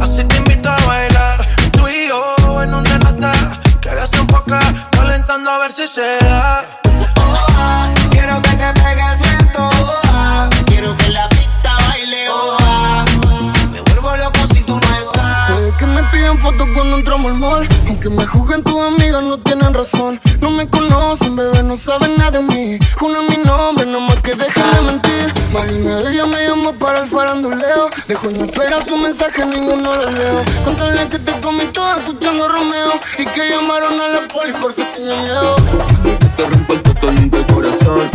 así 0.08 0.24
te 0.24 0.38
invito 0.38 0.70
a 0.70 0.78
bailar. 0.86 1.46
Tú 1.72 1.88
y 1.88 2.08
yo 2.08 2.64
en 2.64 2.74
una 2.74 2.98
nota 3.00 3.32
que 3.82 3.90
desenfoca, 3.90 4.60
calentando 4.92 5.50
a 5.52 5.58
ver 5.60 5.72
si 5.72 5.88
se 5.88 6.18
da. 6.22 6.64
Quiero 8.12 8.42
que 8.42 8.50
te 8.52 8.74
pegues 8.74 9.20
lento. 9.22 9.70
oh, 9.70 10.50
Quiero 10.66 10.96
que 10.96 11.10
la 11.10 11.28
pista 11.30 11.72
baile. 11.90 12.30
oh, 12.30 12.58
ah. 12.62 13.06
Me 13.72 13.82
vuelvo 13.82 14.16
loco 14.18 14.40
si 14.54 14.62
tú 14.64 14.80
no 14.80 14.96
estás. 14.96 15.52
Puede 15.52 15.72
que 15.78 15.86
me 15.86 16.04
pidan 16.04 16.38
fotos 16.40 16.68
cuando 16.74 16.98
entramos 16.98 17.32
al 17.32 17.38
mall. 17.38 17.68
Aunque 17.88 18.10
me 18.10 18.26
juzguen 18.26 18.64
tus 18.64 18.82
amigas, 18.82 19.24
no 19.24 19.38
tienen 19.40 19.74
razón. 19.74 20.20
No 20.40 20.52
me 20.52 20.68
conocen, 20.68 21.36
bebé, 21.36 21.64
no 21.64 21.76
saben 21.76 22.16
nada 22.18 22.32
de 22.32 22.42
mí. 22.42 22.80
Juro 22.98 23.24
mi 23.24 23.38
nombre, 23.44 23.86
no 23.86 24.00
más 24.02 24.16
que 24.22 24.36
dejen 24.36 24.72
de 24.72 24.82
mentir. 24.82 25.34
Marina, 25.54 26.00
ella 26.10 26.26
me 26.26 26.48
llamó 26.48 26.74
para 26.74 27.00
el 27.00 27.10
faranduleo. 27.10 27.90
Dejó 28.08 28.30
en 28.30 28.46
espera 28.46 28.82
su 28.82 28.96
mensaje, 28.96 29.46
ninguno 29.46 29.94
lo 29.94 30.10
leo. 30.12 30.42
Contale 30.64 31.10
que 31.10 31.20
te 31.20 31.42
comí 31.42 31.66
toda 31.74 31.98
escuchando 31.98 32.48
Romeo. 32.48 32.94
Y 33.18 33.26
que 33.26 33.50
llamaron 33.50 34.00
a 34.00 34.08
la 34.08 34.28
poli 34.30 34.54
porque 34.62 34.86
tenía 34.96 35.22
miedo. 35.24 35.56
te 36.38 36.46
rompo 36.46 36.74
el 36.74 37.20
en 37.20 37.44
corazón 37.54 38.10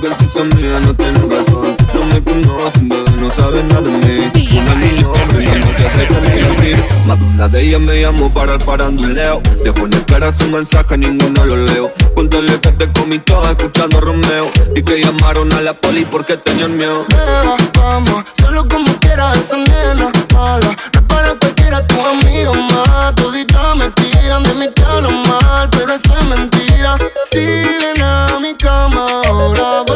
que 0.00 0.08
tus 0.10 0.36
amigas 0.36 0.86
no 0.86 0.94
tienen 0.94 1.30
razón. 1.30 1.76
No 1.94 2.06
me 2.06 2.22
conocen, 2.22 2.88
bebé, 2.88 3.10
no 3.18 3.30
saben 3.30 3.68
nada 3.68 3.82
de 3.82 3.90
mí. 3.90 4.30
Una 4.58 4.74
niña 4.74 5.08
rindo, 5.30 5.58
no 5.58 5.76
te 5.76 5.98
dejan 5.98 6.22
ni 6.22 7.06
Madonna 7.06 7.48
de 7.48 7.62
ella 7.62 7.78
me 7.78 8.02
llamó 8.02 8.28
para 8.30 8.54
el 8.54 8.60
faranduleo 8.60 9.40
Dejo 9.64 9.86
en 9.86 9.94
espera 9.94 10.32
su 10.32 10.46
mensaje, 10.50 10.98
ninguno 10.98 11.44
lo 11.44 11.56
leo. 11.56 11.92
Cuéntale 12.14 12.60
que 12.60 12.72
te 12.72 12.92
comí 12.92 13.18
toda 13.18 13.52
escuchando 13.52 14.00
Romeo. 14.00 14.50
Y 14.76 14.82
que 14.82 15.02
llamaron 15.02 15.52
a 15.52 15.60
la 15.62 15.74
poli 15.74 16.04
porque 16.04 16.36
tenían 16.36 16.76
miedo. 16.76 17.06
Nena, 17.08 17.56
vamos, 17.78 18.24
solo 18.38 18.68
como 18.68 18.92
quieras 19.00 19.38
esa 19.38 19.56
nena 19.56 20.12
mala. 20.34 20.76
No 20.94 21.08
para 21.08 21.34
cualquiera 21.34 21.86
tus 21.86 21.98
amigos 21.98 22.56
más. 22.70 23.14
Todita 23.14 23.74
me 23.74 23.90
tiran 23.90 24.42
de 24.42 24.54
mi 24.54 24.68
te 24.72 24.82
mal, 24.82 25.70
pero 25.70 25.92
eso 25.92 26.14
es 26.18 26.24
mentira. 26.26 26.98
Si 27.30 27.38
ven 27.38 28.02
a 28.02 28.38
mi 28.40 28.54
cama 28.54 29.06
ahora. 29.26 29.87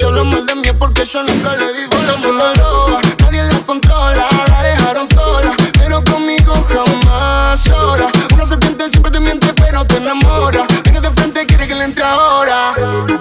todo 0.00 0.12
lo 0.12 0.24
mal 0.24 0.46
de 0.46 0.54
mí 0.54 0.62
porque 0.78 1.04
yo 1.04 1.22
nunca 1.22 1.54
le 1.54 1.72
digo 1.74 1.90
Esa 2.02 2.14
es 2.14 2.24
una 2.24 2.54
loba, 2.54 3.00
nadie 3.20 3.42
la 3.44 3.58
controla 3.66 4.26
La 4.48 4.62
dejaron 4.62 5.08
sola, 5.08 5.54
pero 5.78 6.02
conmigo 6.04 6.66
jamás 6.68 7.64
llora. 7.64 8.10
Una 8.34 8.46
serpiente 8.46 8.88
siempre 8.88 9.12
te 9.12 9.20
miente 9.20 9.52
pero 9.54 9.84
te 9.84 9.96
enamora. 9.96 10.66
Viene 10.84 11.00
de 11.00 11.10
frente, 11.10 11.46
quiere 11.46 11.68
que 11.68 11.74
le 11.74 11.84
entre 11.84 12.04
ahora. 12.04 12.74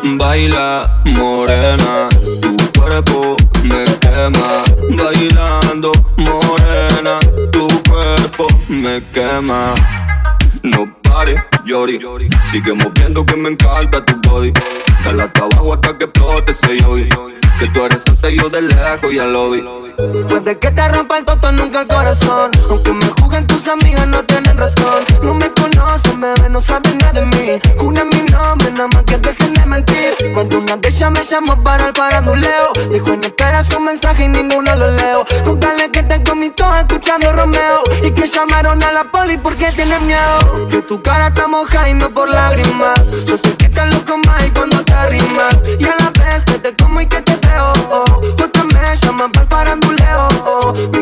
Baila, 0.04 1.02
morena 1.06 2.10
Tu 2.42 2.80
cuerpo 2.80 3.36
me 3.64 3.84
quema. 4.00 4.64
Bailando, 4.90 5.92
morena 6.18 7.20
Tu 7.52 7.68
cuerpo 7.90 8.48
me 8.68 9.04
quema. 9.12 9.76
Sigue 12.52 12.74
moviendo 12.74 13.26
que 13.26 13.36
me 13.38 13.50
encanta 13.50 14.04
tu 14.04 14.30
body. 14.30 14.52
Dale 15.06 15.24
hasta 15.24 15.44
abajo 15.44 15.74
hasta 15.74 15.98
que 15.98 16.06
explote 16.06 16.52
ese 16.52 16.86
hoy. 16.86 17.10
Que 17.60 17.68
tú 17.68 17.84
eres 17.84 18.04
santa 18.04 18.30
y 18.30 18.38
yo 18.38 18.50
de 18.50 18.62
lejos 18.62 19.14
ya 19.14 19.26
lo 19.26 19.52
vi. 19.52 19.62
Puede 20.30 20.58
que 20.58 20.72
te 20.72 20.88
rompa 20.88 21.18
el 21.18 21.26
toto, 21.26 21.52
nunca 21.52 21.82
el 21.82 21.88
corazón. 21.88 22.52
Aunque 22.70 22.94
me 22.94 23.06
juzguen 23.08 23.46
tus 23.48 23.68
amigas, 23.68 24.08
no 24.08 24.24
tienen 24.24 24.58
razón. 24.58 25.04
No 25.24 25.34
me 25.34 25.52
conocen, 25.52 26.22
bebé, 26.22 26.50
no 26.50 26.62
saben 26.62 26.98
nada 27.00 27.20
de 27.20 27.26
mí. 27.26 27.60
Jura 27.78 28.06
mi 28.06 28.22
nombre, 28.32 28.72
nada 28.72 28.88
más 28.88 29.04
que 29.04 29.18
dejen 29.18 29.54
de 29.54 29.66
mentir. 29.66 30.16
Cuando 30.34 30.58
una 30.58 30.78
de 30.78 30.88
ellas 30.88 31.12
me 31.12 31.22
llamó 31.22 31.62
para 31.62 31.88
el 31.88 31.92
paranduleo, 31.92 32.72
dijo 32.94 33.12
en 33.12 33.26
espera 33.26 33.62
su 33.66 33.78
mensaje 33.82 34.24
y 34.24 34.28
ninguno 34.30 34.74
lo 34.76 34.88
leo. 34.92 35.26
Contale 35.44 35.92
que 35.92 36.04
te 36.04 36.24
comito 36.24 36.64
escuchando 36.78 37.34
Romeo. 37.34 37.84
Y 38.02 38.12
que 38.12 38.26
llamaron 38.26 38.82
a 38.82 38.94
la 38.94 39.04
poli 39.04 39.36
porque 39.36 39.70
tienen 39.74 40.08
miedo. 40.08 40.70
Que 40.70 40.82
tu 40.82 41.02
cara 41.02 41.28
está 41.28 41.50
moja 41.50 41.90
y 41.90 41.94
no 41.94 42.10
por 42.10 42.30
lágrimas. 42.30 43.02
Yo 43.26 43.36
sé 43.36 43.54
que 43.58 43.68
te 43.68 43.86
loco 43.88 44.18
más 44.26 44.48
y 44.48 44.52
cuando 44.52 44.82
te 44.86 44.94
arrimas. 44.94 45.58
Y 45.78 45.84
a 45.84 45.96
la 46.00 46.10
vez 46.24 46.46
que 46.46 46.58
te 46.60 46.74
como 46.82 47.02
y 47.02 47.06
que 47.06 47.22
te 47.22 47.29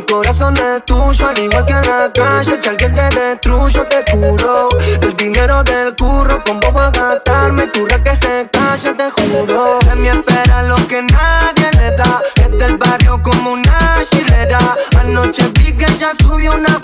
corazón 0.08 0.54
es 0.58 0.84
tuyo, 0.86 1.28
al 1.28 1.38
igual 1.38 1.66
que 1.66 1.74
en 1.74 1.82
la 1.82 2.12
calle. 2.14 2.58
Si 2.58 2.68
alguien 2.68 2.96
te 2.96 3.10
destruyo, 3.10 3.86
te 3.86 4.04
curo. 4.12 4.70
El 5.02 5.16
dinero 5.16 5.64
del 5.64 5.96
curro, 5.96 6.44
con 6.44 6.60
voy 6.60 6.82
a 6.82 6.90
gastarme. 6.90 7.68
Tu 7.68 7.86
que 7.86 8.16
se 8.16 8.50
calla, 8.52 8.94
te 8.94 9.12
juro. 9.12 9.80
De 9.80 9.96
mí 9.96 10.08
espera 10.08 10.64
lo 10.64 10.76
que 10.88 11.02
nadie 11.04 11.70
le 11.78 11.92
da. 11.92 12.22
Es 12.36 12.58
del 12.58 12.78
barrio 12.78 13.22
como 13.22 13.52
una 13.52 14.02
chilera. 14.10 14.60
Anoche 14.98 15.44
vi 15.54 15.74
que 15.74 15.86
ella 15.86 16.12
subió 16.20 16.54
una 16.54 16.80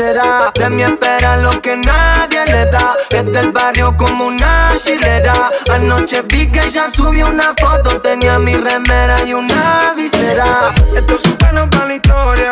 De 0.00 0.70
mí 0.70 0.82
espera 0.82 1.36
lo 1.36 1.60
que 1.60 1.76
nadie 1.76 2.46
le 2.46 2.64
da. 2.70 2.96
Es 3.10 3.30
del 3.30 3.52
barrio 3.52 3.94
como 3.98 4.28
una 4.28 4.72
chilera. 4.82 5.50
Anoche 5.70 6.22
vi 6.22 6.50
que 6.50 6.60
ella 6.60 6.86
subió 6.90 7.28
una 7.28 7.52
foto. 7.60 8.00
Tenía 8.00 8.38
mi 8.38 8.56
remera 8.56 9.22
y 9.26 9.34
una 9.34 9.92
visera. 9.94 10.72
Esto 10.96 11.16
es 11.16 11.24
un 11.26 11.36
palo 11.36 11.68
para 11.68 11.84
la 11.84 11.94
historia, 11.96 12.50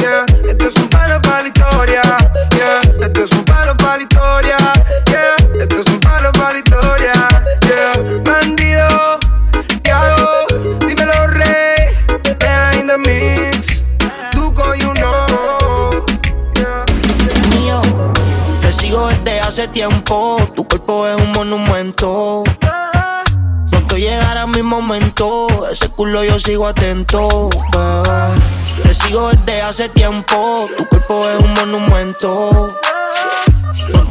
yeah. 0.00 0.24
Esto 0.48 0.68
es 0.68 0.76
un 0.76 0.88
palo 0.88 1.20
para 1.20 1.42
la 1.42 1.48
historia, 1.48 2.02
tiempo. 19.88 20.38
Tu 20.54 20.66
cuerpo 20.66 21.06
es 21.06 21.16
un 21.16 21.32
monumento. 21.32 22.44
Pronto 23.70 23.96
llegará 23.96 24.46
mi 24.46 24.62
momento. 24.62 25.68
Ese 25.70 25.88
culo 25.90 26.24
yo 26.24 26.38
sigo 26.40 26.66
atento, 26.66 27.50
bebé. 27.72 28.82
Te 28.82 28.94
sigo 28.94 29.28
desde 29.30 29.62
hace 29.62 29.88
tiempo. 29.88 30.68
Tu 30.76 30.86
cuerpo 30.86 31.28
es 31.28 31.44
un 31.44 31.54
monumento. 31.54 32.76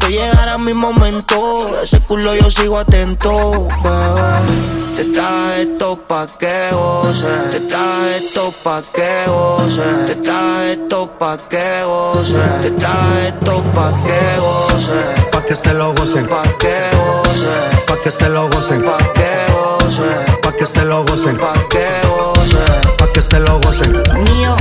Pronto 0.06 0.20
llegará 0.20 0.58
mi 0.58 0.72
momento. 0.72 1.82
Ese 1.82 2.00
culo 2.00 2.34
yo 2.34 2.50
sigo 2.50 2.78
atento, 2.78 3.66
bebé. 3.82 4.96
Te 4.96 5.04
traje 5.04 5.62
esto 5.62 5.98
pa' 6.06 6.26
que 6.38 6.70
goces. 6.70 7.50
Te 7.50 7.60
traje 7.60 8.16
esto 8.16 8.52
pa' 8.62 8.82
que 8.94 9.24
goces. 9.26 10.06
Te 10.06 10.14
traje 10.16 10.72
esto 10.72 11.10
pa' 11.18 11.36
que 11.48 11.82
goces. 11.84 12.62
Te 12.62 12.70
traje 12.70 13.26
esto 13.26 13.62
pa' 13.74 13.92
que 14.04 14.40
goces. 14.40 15.26
Pa' 15.32 15.42
que 15.42 15.56
se 15.56 15.74
lo 15.74 15.92
gocen. 15.94 16.26
Pa' 16.26 16.42
que 16.60 16.76
goces. 16.96 17.84
Pa' 17.86 17.96
que 18.02 18.10
se 18.10 18.28
lo 18.28 18.48
gocen. 18.48 18.82
Pa' 18.82 18.98
que 19.14 19.52
goces. 19.52 20.36
Pa' 20.42 20.52
que 20.52 20.66
se 20.66 20.84
lo 20.84 21.04
gocen. 21.04 21.36
Pa' 21.36 21.52
que 21.68 21.86
goces. 22.06 22.70
Pa' 22.98 23.12
que 23.12 23.22
se 23.22 23.40
lo 23.40 23.60
gocen. 23.60 23.92
Mío. 24.24 24.56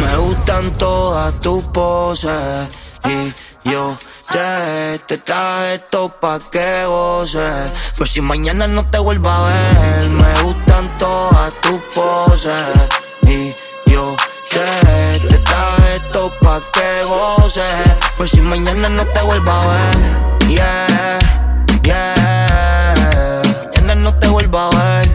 Me 0.00 0.16
gustan 0.16 0.70
todas 0.72 1.32
tus 1.40 1.62
poses. 1.68 2.68
Y 3.04 3.70
yo 3.70 3.96
te, 4.32 4.98
te 5.06 5.18
traje 5.18 5.74
esto 5.74 6.08
pa' 6.08 6.38
que 6.50 6.84
goces. 6.86 7.70
Pues 7.96 8.10
si 8.10 8.20
mañana 8.20 8.66
no 8.66 8.84
te 8.86 8.98
vuelvo 8.98 9.28
a 9.28 9.46
ver. 9.46 10.10
Me 10.10 10.42
gustan 10.42 10.86
todas 10.98 11.52
tus 11.60 11.80
poses. 11.94 12.64
Y 13.26 13.52
yo 13.90 14.16
te, 14.50 15.28
te 15.28 15.38
traje 15.38 15.96
esto 15.96 16.32
pa' 16.40 16.60
que 16.72 17.04
goces. 17.04 17.64
Pues 18.16 18.30
si 18.30 18.40
mañana 18.40 18.88
no 18.88 19.04
te 19.06 19.22
vuelvo 19.22 19.50
a 19.50 19.66
ver. 19.66 20.48
Yeah, 20.48 21.18
yeah. 21.82 23.42
Mañana 23.74 23.94
no 23.94 24.14
te 24.14 24.28
vuelvo 24.28 24.58
a 24.58 24.70
ver. 24.70 25.08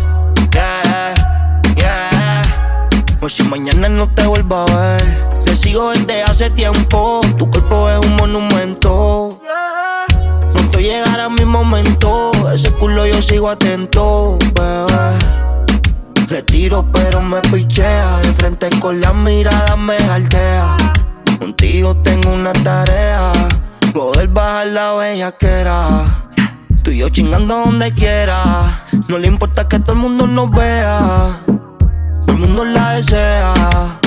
Yeah, 0.51 1.13
yeah. 1.75 2.41
Pues 3.19 3.33
si 3.33 3.43
mañana 3.43 3.89
no 3.89 4.09
te 4.09 4.25
vuelvo 4.25 4.57
a 4.57 4.65
ver. 4.65 5.30
Te 5.51 5.57
sigo 5.57 5.91
desde 5.91 6.23
hace 6.23 6.49
tiempo. 6.51 7.19
Tu 7.37 7.51
cuerpo 7.51 7.89
es 7.89 7.99
un 8.05 8.15
monumento. 8.15 9.37
Pronto 10.53 10.79
llegará 10.79 11.27
mi 11.27 11.43
momento. 11.43 12.31
Ese 12.53 12.71
culo 12.71 13.05
yo 13.05 13.21
sigo 13.21 13.49
atento, 13.49 14.37
bebé. 14.55 15.17
Le 16.29 16.41
tiro 16.43 16.89
pero 16.93 17.21
me 17.21 17.41
pichea. 17.41 18.19
De 18.19 18.31
frente 18.31 18.69
con 18.79 19.01
la 19.01 19.11
mirada 19.11 19.75
me 19.75 19.97
jaltea. 19.97 20.77
Contigo 21.37 21.97
tengo 21.97 22.31
una 22.31 22.53
tarea. 22.53 23.33
Poder 23.93 24.29
bajar 24.29 24.67
la 24.67 24.93
bellaquera. 24.93 26.29
Tú 26.81 26.91
y 26.91 26.99
yo 26.99 27.09
chingando 27.09 27.57
donde 27.65 27.91
quiera. 27.91 28.85
No 29.09 29.17
le 29.17 29.27
importa 29.27 29.67
que 29.67 29.79
todo 29.79 29.91
el 29.91 29.99
mundo 29.99 30.27
nos 30.27 30.49
vea. 30.49 31.41
Todo 31.45 32.31
el 32.31 32.37
mundo 32.37 32.63
la 32.63 32.91
desea. 32.91 33.99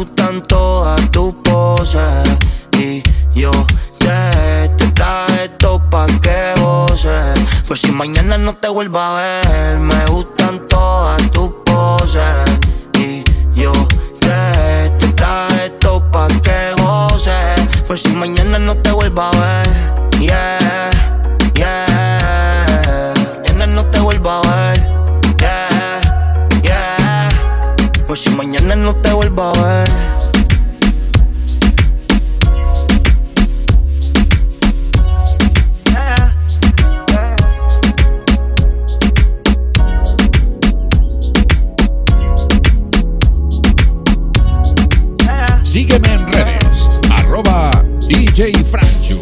Gustan 0.00 0.40
todas 0.44 1.10
tus 1.10 1.34
poses. 1.44 2.26
Y 2.78 3.02
yo 3.38 3.50
te, 3.98 4.78
traje 4.94 5.44
esto 5.44 5.78
pa' 5.90 6.06
que 6.22 6.58
goces. 6.58 7.38
Pues 7.68 7.82
si 7.82 7.92
mañana 7.92 8.38
no 8.38 8.54
te 8.54 8.70
vuelvo 8.70 8.98
a 8.98 9.16
ver. 9.16 9.78
Me 9.78 10.06
gustan 10.06 10.66
todas 10.68 11.20
tus 11.32 11.50
poses. 11.66 12.22
Y 12.98 13.22
yo 13.52 13.72
te, 14.20 15.06
traje 15.16 15.66
esto 15.66 16.02
pa' 16.10 16.28
que 16.28 16.82
goces. 16.82 17.82
Pues 17.86 18.00
si 18.00 18.08
mañana 18.14 18.58
no 18.58 18.74
te 18.78 18.92
vuelvo 18.92 19.20
a 19.20 19.30
ver. 19.32 20.59
Si 28.20 28.28
mañana 28.30 28.76
no 28.76 28.94
te 28.96 29.12
vuelvo 29.12 29.42
a 29.44 29.52
ver. 29.52 29.88
Sígueme 45.62 46.12
en 46.12 46.26
redes, 46.32 47.00
arroba 47.10 47.70
DJ 48.06 48.52
Franchu. 48.64 49.19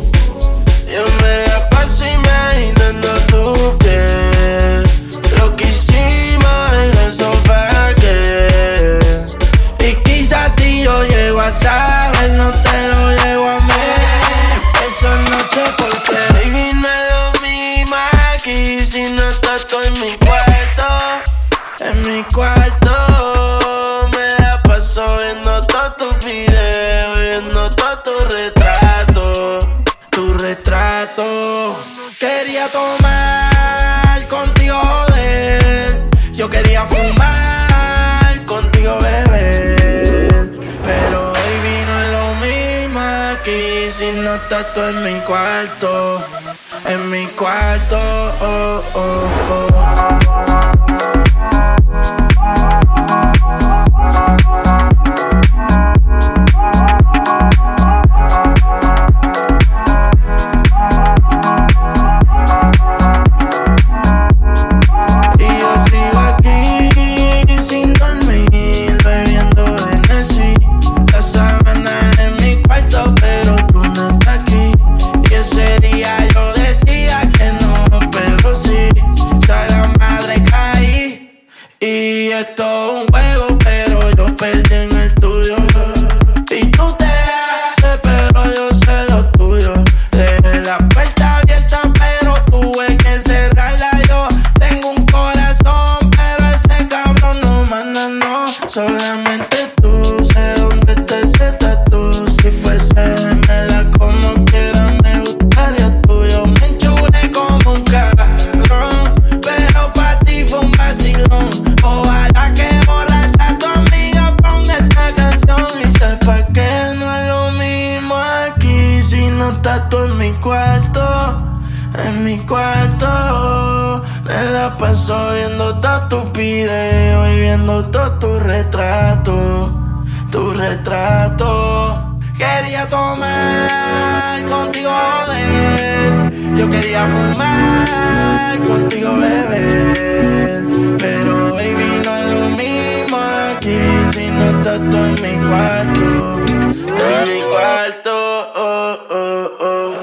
En 145.07 145.15
mi 145.23 145.35
cuarto, 145.49 146.09
en 146.45 147.29
mi 147.29 147.41
cuarto. 147.51 148.13
Oh, 148.57 148.99
oh, 149.11 149.49
oh. 149.61 149.95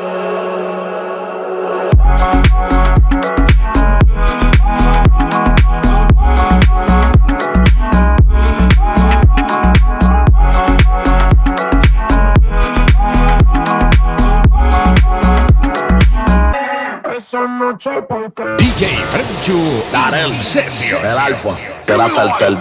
Esa 17.18 17.48
noche 17.48 17.90
porque 18.08 18.44
DJ 18.58 18.88
Frenchu, 19.12 19.84
Darel 19.92 20.34
Session. 20.44 21.06
El 21.06 21.18
alfa, 21.18 21.56
que 21.86 21.98
la 21.98 22.10
salta 22.10 22.48
el 22.48 22.58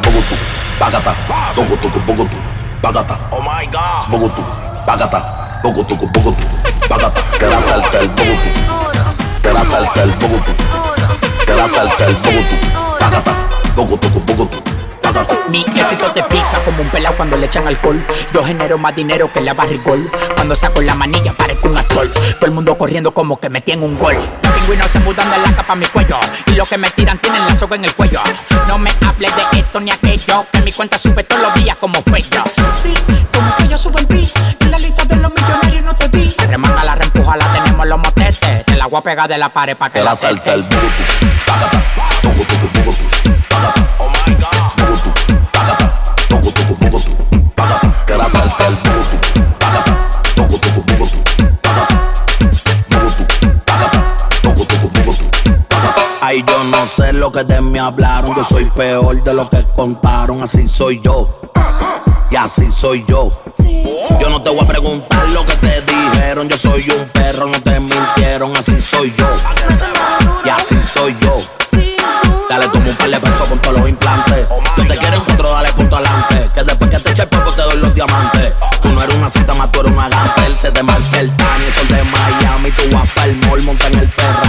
Bogotú, 0.74 0.78
Pagata, 0.78 1.14
Bogotú, 1.56 1.88
Bogotú, 2.06 2.36
Pagata. 2.82 3.18
Oh 3.30 3.40
my 3.40 3.66
god. 3.66 4.08
Bogotú, 4.10 4.42
Pagata, 4.86 5.60
Bogotú, 5.62 5.96
Bogotú, 5.96 6.44
Pagata. 6.88 7.22
Que 7.38 7.46
la 7.46 7.60
salta 7.60 8.00
el 8.00 8.08
Bogotú, 8.08 8.50
que 9.42 9.52
la 9.52 9.64
salta 9.64 10.02
el 10.02 10.10
Bogotú, 10.12 10.52
que 11.46 11.54
la 11.54 11.68
salta 11.68 12.04
el 12.06 12.14
Bogotú, 12.14 12.56
Pagata, 12.98 13.32
Bogotú, 13.76 14.08
Bogotú, 14.08 14.62
Pagata. 15.02 15.34
Mi 15.48 15.64
éxito 15.76 16.10
te 16.12 16.22
pica 16.24 16.62
como 16.64 16.82
un 16.82 16.88
pelao 16.90 17.16
cuando 17.16 17.36
le 17.36 17.46
echan 17.46 17.66
alcohol. 17.66 18.04
Yo 18.32 18.42
genero 18.42 18.78
más 18.78 18.94
dinero 18.96 19.32
que 19.32 19.40
la 19.40 19.54
barrigol. 19.54 20.10
Cuando 20.34 20.56
saco 20.56 20.80
la 20.82 20.94
manilla 20.94 21.32
parezco 21.32 21.68
un 21.68 21.78
actor. 21.78 22.10
Todo 22.10 22.46
el 22.46 22.52
mundo 22.52 22.76
corriendo 22.76 23.12
como 23.12 23.38
que 23.38 23.48
metí 23.48 23.72
en 23.72 23.82
un 23.82 23.98
gol. 23.98 24.16
Pingüinos 24.64 24.90
se 24.90 24.98
mudan 25.00 25.30
de 25.30 25.36
la 25.40 25.54
capa 25.54 25.74
a 25.74 25.76
mi 25.76 25.84
cuello. 25.84 26.18
Y 26.46 26.52
los 26.52 26.66
que 26.66 26.78
me 26.78 26.88
tiran 26.88 27.18
tienen 27.18 27.46
la 27.46 27.54
soga 27.54 27.76
en 27.76 27.84
el 27.84 27.94
cuello. 27.94 28.22
No 28.66 28.78
me 28.78 28.90
hables 29.06 29.30
de 29.36 29.60
esto 29.60 29.78
ni 29.78 29.90
aquello. 29.90 30.46
Que 30.50 30.62
mi 30.62 30.72
cuenta 30.72 30.96
sube 30.96 31.22
todos 31.22 31.42
los 31.42 31.54
días 31.56 31.76
como 31.76 32.00
fello. 32.00 32.42
Sí, 32.72 32.94
como 33.34 33.54
que 33.56 33.68
yo 33.68 33.76
subo 33.76 33.98
el 33.98 34.06
beat. 34.06 34.30
En 34.60 34.70
la 34.70 34.78
lista 34.78 35.04
de 35.04 35.16
los 35.16 35.30
millonarios 35.34 35.84
no 35.84 35.94
te 35.94 36.08
vi. 36.08 36.34
Remanga 36.48 36.82
la 36.82 36.94
reempuja, 36.94 37.36
la 37.36 37.44
tenemos 37.52 37.86
los 37.86 37.98
motetes. 37.98 38.64
Te 38.64 38.74
la 38.76 38.86
voy 38.86 39.00
a 39.00 39.02
pegar 39.02 39.28
de 39.28 39.36
la 39.36 39.52
pared 39.52 39.76
para 39.76 39.92
que 39.92 39.98
Que 39.98 40.04
la 40.04 40.16
salta 40.16 40.54
el 40.54 40.62
Bogotú, 42.22 43.13
no 56.84 56.88
sé 56.88 57.14
lo 57.14 57.32
que 57.32 57.44
de 57.44 57.62
mí 57.62 57.78
hablaron. 57.78 58.36
Yo 58.36 58.44
soy 58.44 58.66
peor 58.66 59.24
de 59.24 59.32
lo 59.32 59.48
que 59.48 59.64
contaron. 59.74 60.42
Así 60.42 60.68
soy 60.68 61.00
yo. 61.00 61.40
Y 62.30 62.36
así 62.36 62.70
soy 62.70 63.02
yo. 63.08 63.32
Yo 64.20 64.28
no 64.28 64.42
te 64.42 64.50
voy 64.50 64.60
a 64.60 64.66
preguntar 64.66 65.30
lo 65.30 65.46
que 65.46 65.56
te 65.56 65.80
dijeron. 65.80 66.46
Yo 66.46 66.58
soy 66.58 66.84
un 66.90 67.08
perro, 67.08 67.46
no 67.46 67.58
te 67.62 67.80
mintieron. 67.80 68.54
Así 68.54 68.78
soy 68.82 69.14
yo. 69.16 69.26
Y 70.44 70.48
así 70.50 70.76
soy 70.92 71.16
yo. 71.22 71.38
Dale 72.50 72.68
como 72.68 72.90
un 72.90 72.96
par 72.96 73.08
de 73.08 73.18
pesos 73.18 73.48
con 73.48 73.58
todos 73.60 73.78
los 73.78 73.88
implantes. 73.88 74.46
Yo 74.76 74.86
te 74.86 74.98
quiero 74.98 75.16
encuentro, 75.16 75.50
dale 75.52 75.72
punto 75.72 75.96
adelante. 75.96 76.50
Que 76.54 76.64
después 76.64 76.90
que 76.90 76.98
te 76.98 77.10
eche 77.12 77.22
el 77.22 77.28
polvo 77.28 77.50
te 77.52 77.62
doy 77.62 77.78
los 77.78 77.94
diamantes. 77.94 78.52
Tú 78.82 78.90
no 78.90 79.02
eres 79.02 79.16
una 79.16 79.30
cinta 79.30 79.54
más, 79.54 79.72
tú 79.72 79.80
eres 79.80 79.92
una 79.92 80.10
gantel. 80.10 80.54
Se 80.60 80.70
te 80.70 80.82
marca 80.82 81.18
el 81.18 81.34
Tani, 81.34 81.64
sol 81.78 81.88
de 81.88 82.04
Miami. 82.04 82.70
Tú 82.72 82.82
vas 82.94 83.08
el 83.24 83.36
mall, 83.36 83.62
monta 83.62 83.86
en 83.86 84.00
el 84.00 84.08
Ferrari. 84.08 84.43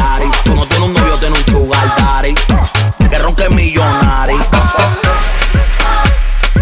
Daddy. 2.25 3.09
Que 3.09 3.17
ronque 3.19 3.49
millonario. 3.49 4.37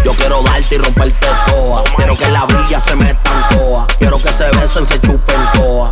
Yo 0.04 0.12
quiero 0.12 0.42
darte 0.42 0.74
y 0.74 0.78
romperte 0.78 1.26
toa. 1.46 1.84
Quiero 1.96 2.16
que 2.16 2.30
la 2.30 2.46
villa 2.46 2.80
se 2.80 2.94
metan 2.94 3.48
toa. 3.50 3.86
Quiero 3.98 4.18
que 4.18 4.32
se 4.32 4.50
besen, 4.50 4.86
se 4.86 5.00
chupen 5.00 5.40
toa. 5.54 5.90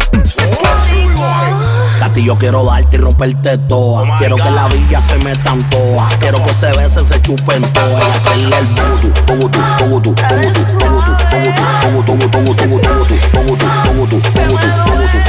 Cati, 1.99 2.25
yo 2.25 2.37
quiero 2.37 2.65
darte 2.65 2.97
y 2.97 3.01
romperte 3.01 3.57
toa. 3.59 4.19
Quiero 4.19 4.37
que 4.37 4.51
la 4.51 4.69
villa 4.69 5.01
se 5.01 5.17
metan 5.19 5.69
toa. 5.71 6.09
Quiero 6.21 6.43
que 6.45 6.53
se 6.53 6.71
besen, 6.73 7.07
se 7.07 7.23
chupen 7.23 7.63
toa. 7.73 8.01
Y 8.01 8.11
hacerle 8.11 8.59
el 8.59 8.67
bugutu, 8.67 9.23
bugutu, 9.27 9.59
bugutu, 9.79 10.15
bugutu, 10.29 10.61
bugutu, 10.83 11.17
bugutu, 11.31 11.63
bugutu, 11.83 12.29
bugutu, 12.29 12.29
bugutu, 12.29 12.69
bugutu, 12.69 12.99
bugutu, 13.33 13.67
bugutu, 13.85 14.17
bugutu, 14.17 14.17
bugutu, 14.35 14.69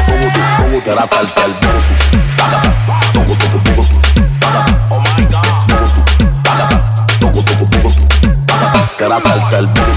bugutu, 0.07 0.39
bugutu. 0.59 0.83
Quiero 0.83 0.99
hacerte 0.99 1.41
el 1.45 1.53
bugutu. 1.53 1.93
Pagata, 2.37 2.69
bugutu, 2.87 2.92
para 9.21 9.35
hacerte 9.35 9.57
el. 9.57 9.92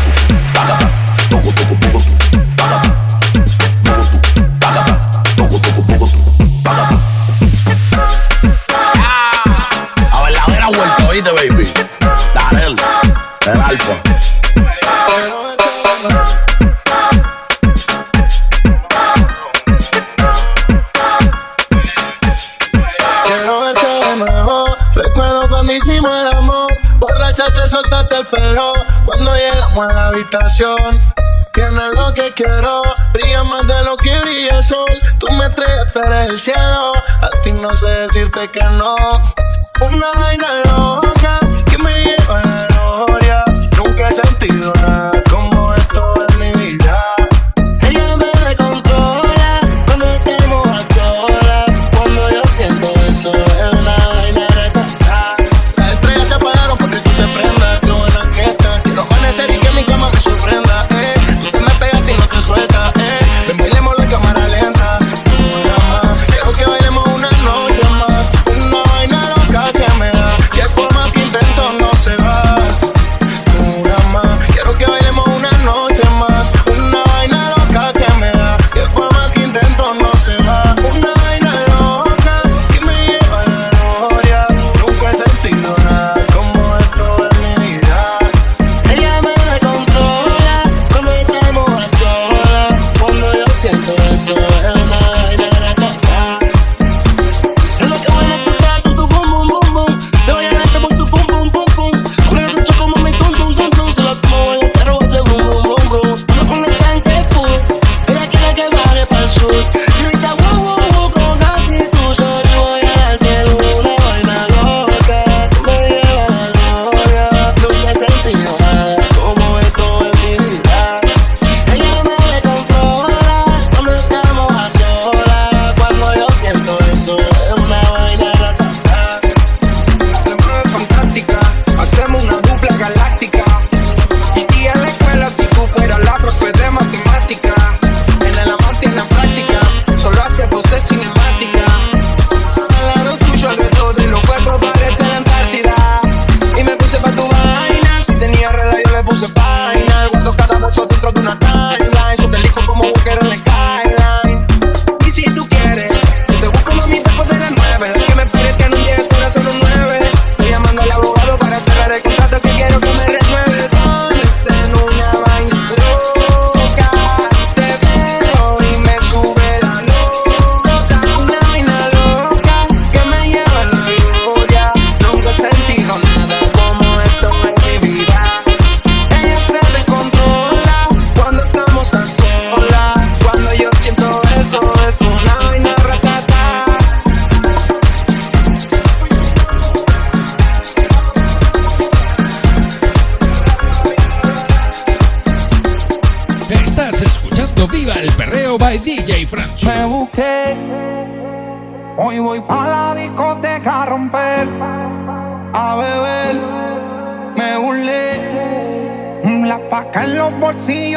que 38.44 38.60
no 38.60 38.95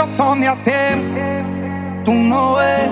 son 0.08 0.42
de 0.42 0.48
hacer, 0.48 0.98
tú 2.06 2.14
no 2.14 2.56
ves. 2.56 2.90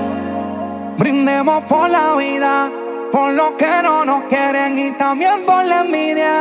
Brindemos 0.97 1.63
por 1.63 1.89
la 1.89 2.15
vida, 2.15 2.71
por 3.11 3.34
lo 3.34 3.55
que 3.55 3.81
no 3.84 4.03
nos 4.05 4.23
quieren 4.23 4.77
y 4.77 4.91
también 4.91 5.43
por 5.45 5.63
la 5.65 5.81
envidia. 5.81 6.34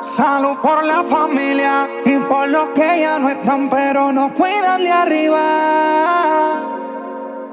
Salud 0.00 0.56
por 0.62 0.84
la 0.84 1.02
familia 1.02 1.88
y 2.04 2.16
por 2.18 2.48
los 2.48 2.68
que 2.70 3.00
ya 3.00 3.18
no 3.18 3.28
están, 3.28 3.68
pero 3.68 4.12
nos 4.12 4.32
cuidan 4.32 4.82
de 4.82 4.90
arriba. 4.90 5.40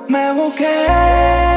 Me 0.07 0.33
busqué. 0.33 1.50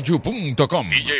DJSamyu.com. 0.00 0.86
DJ 0.90 1.19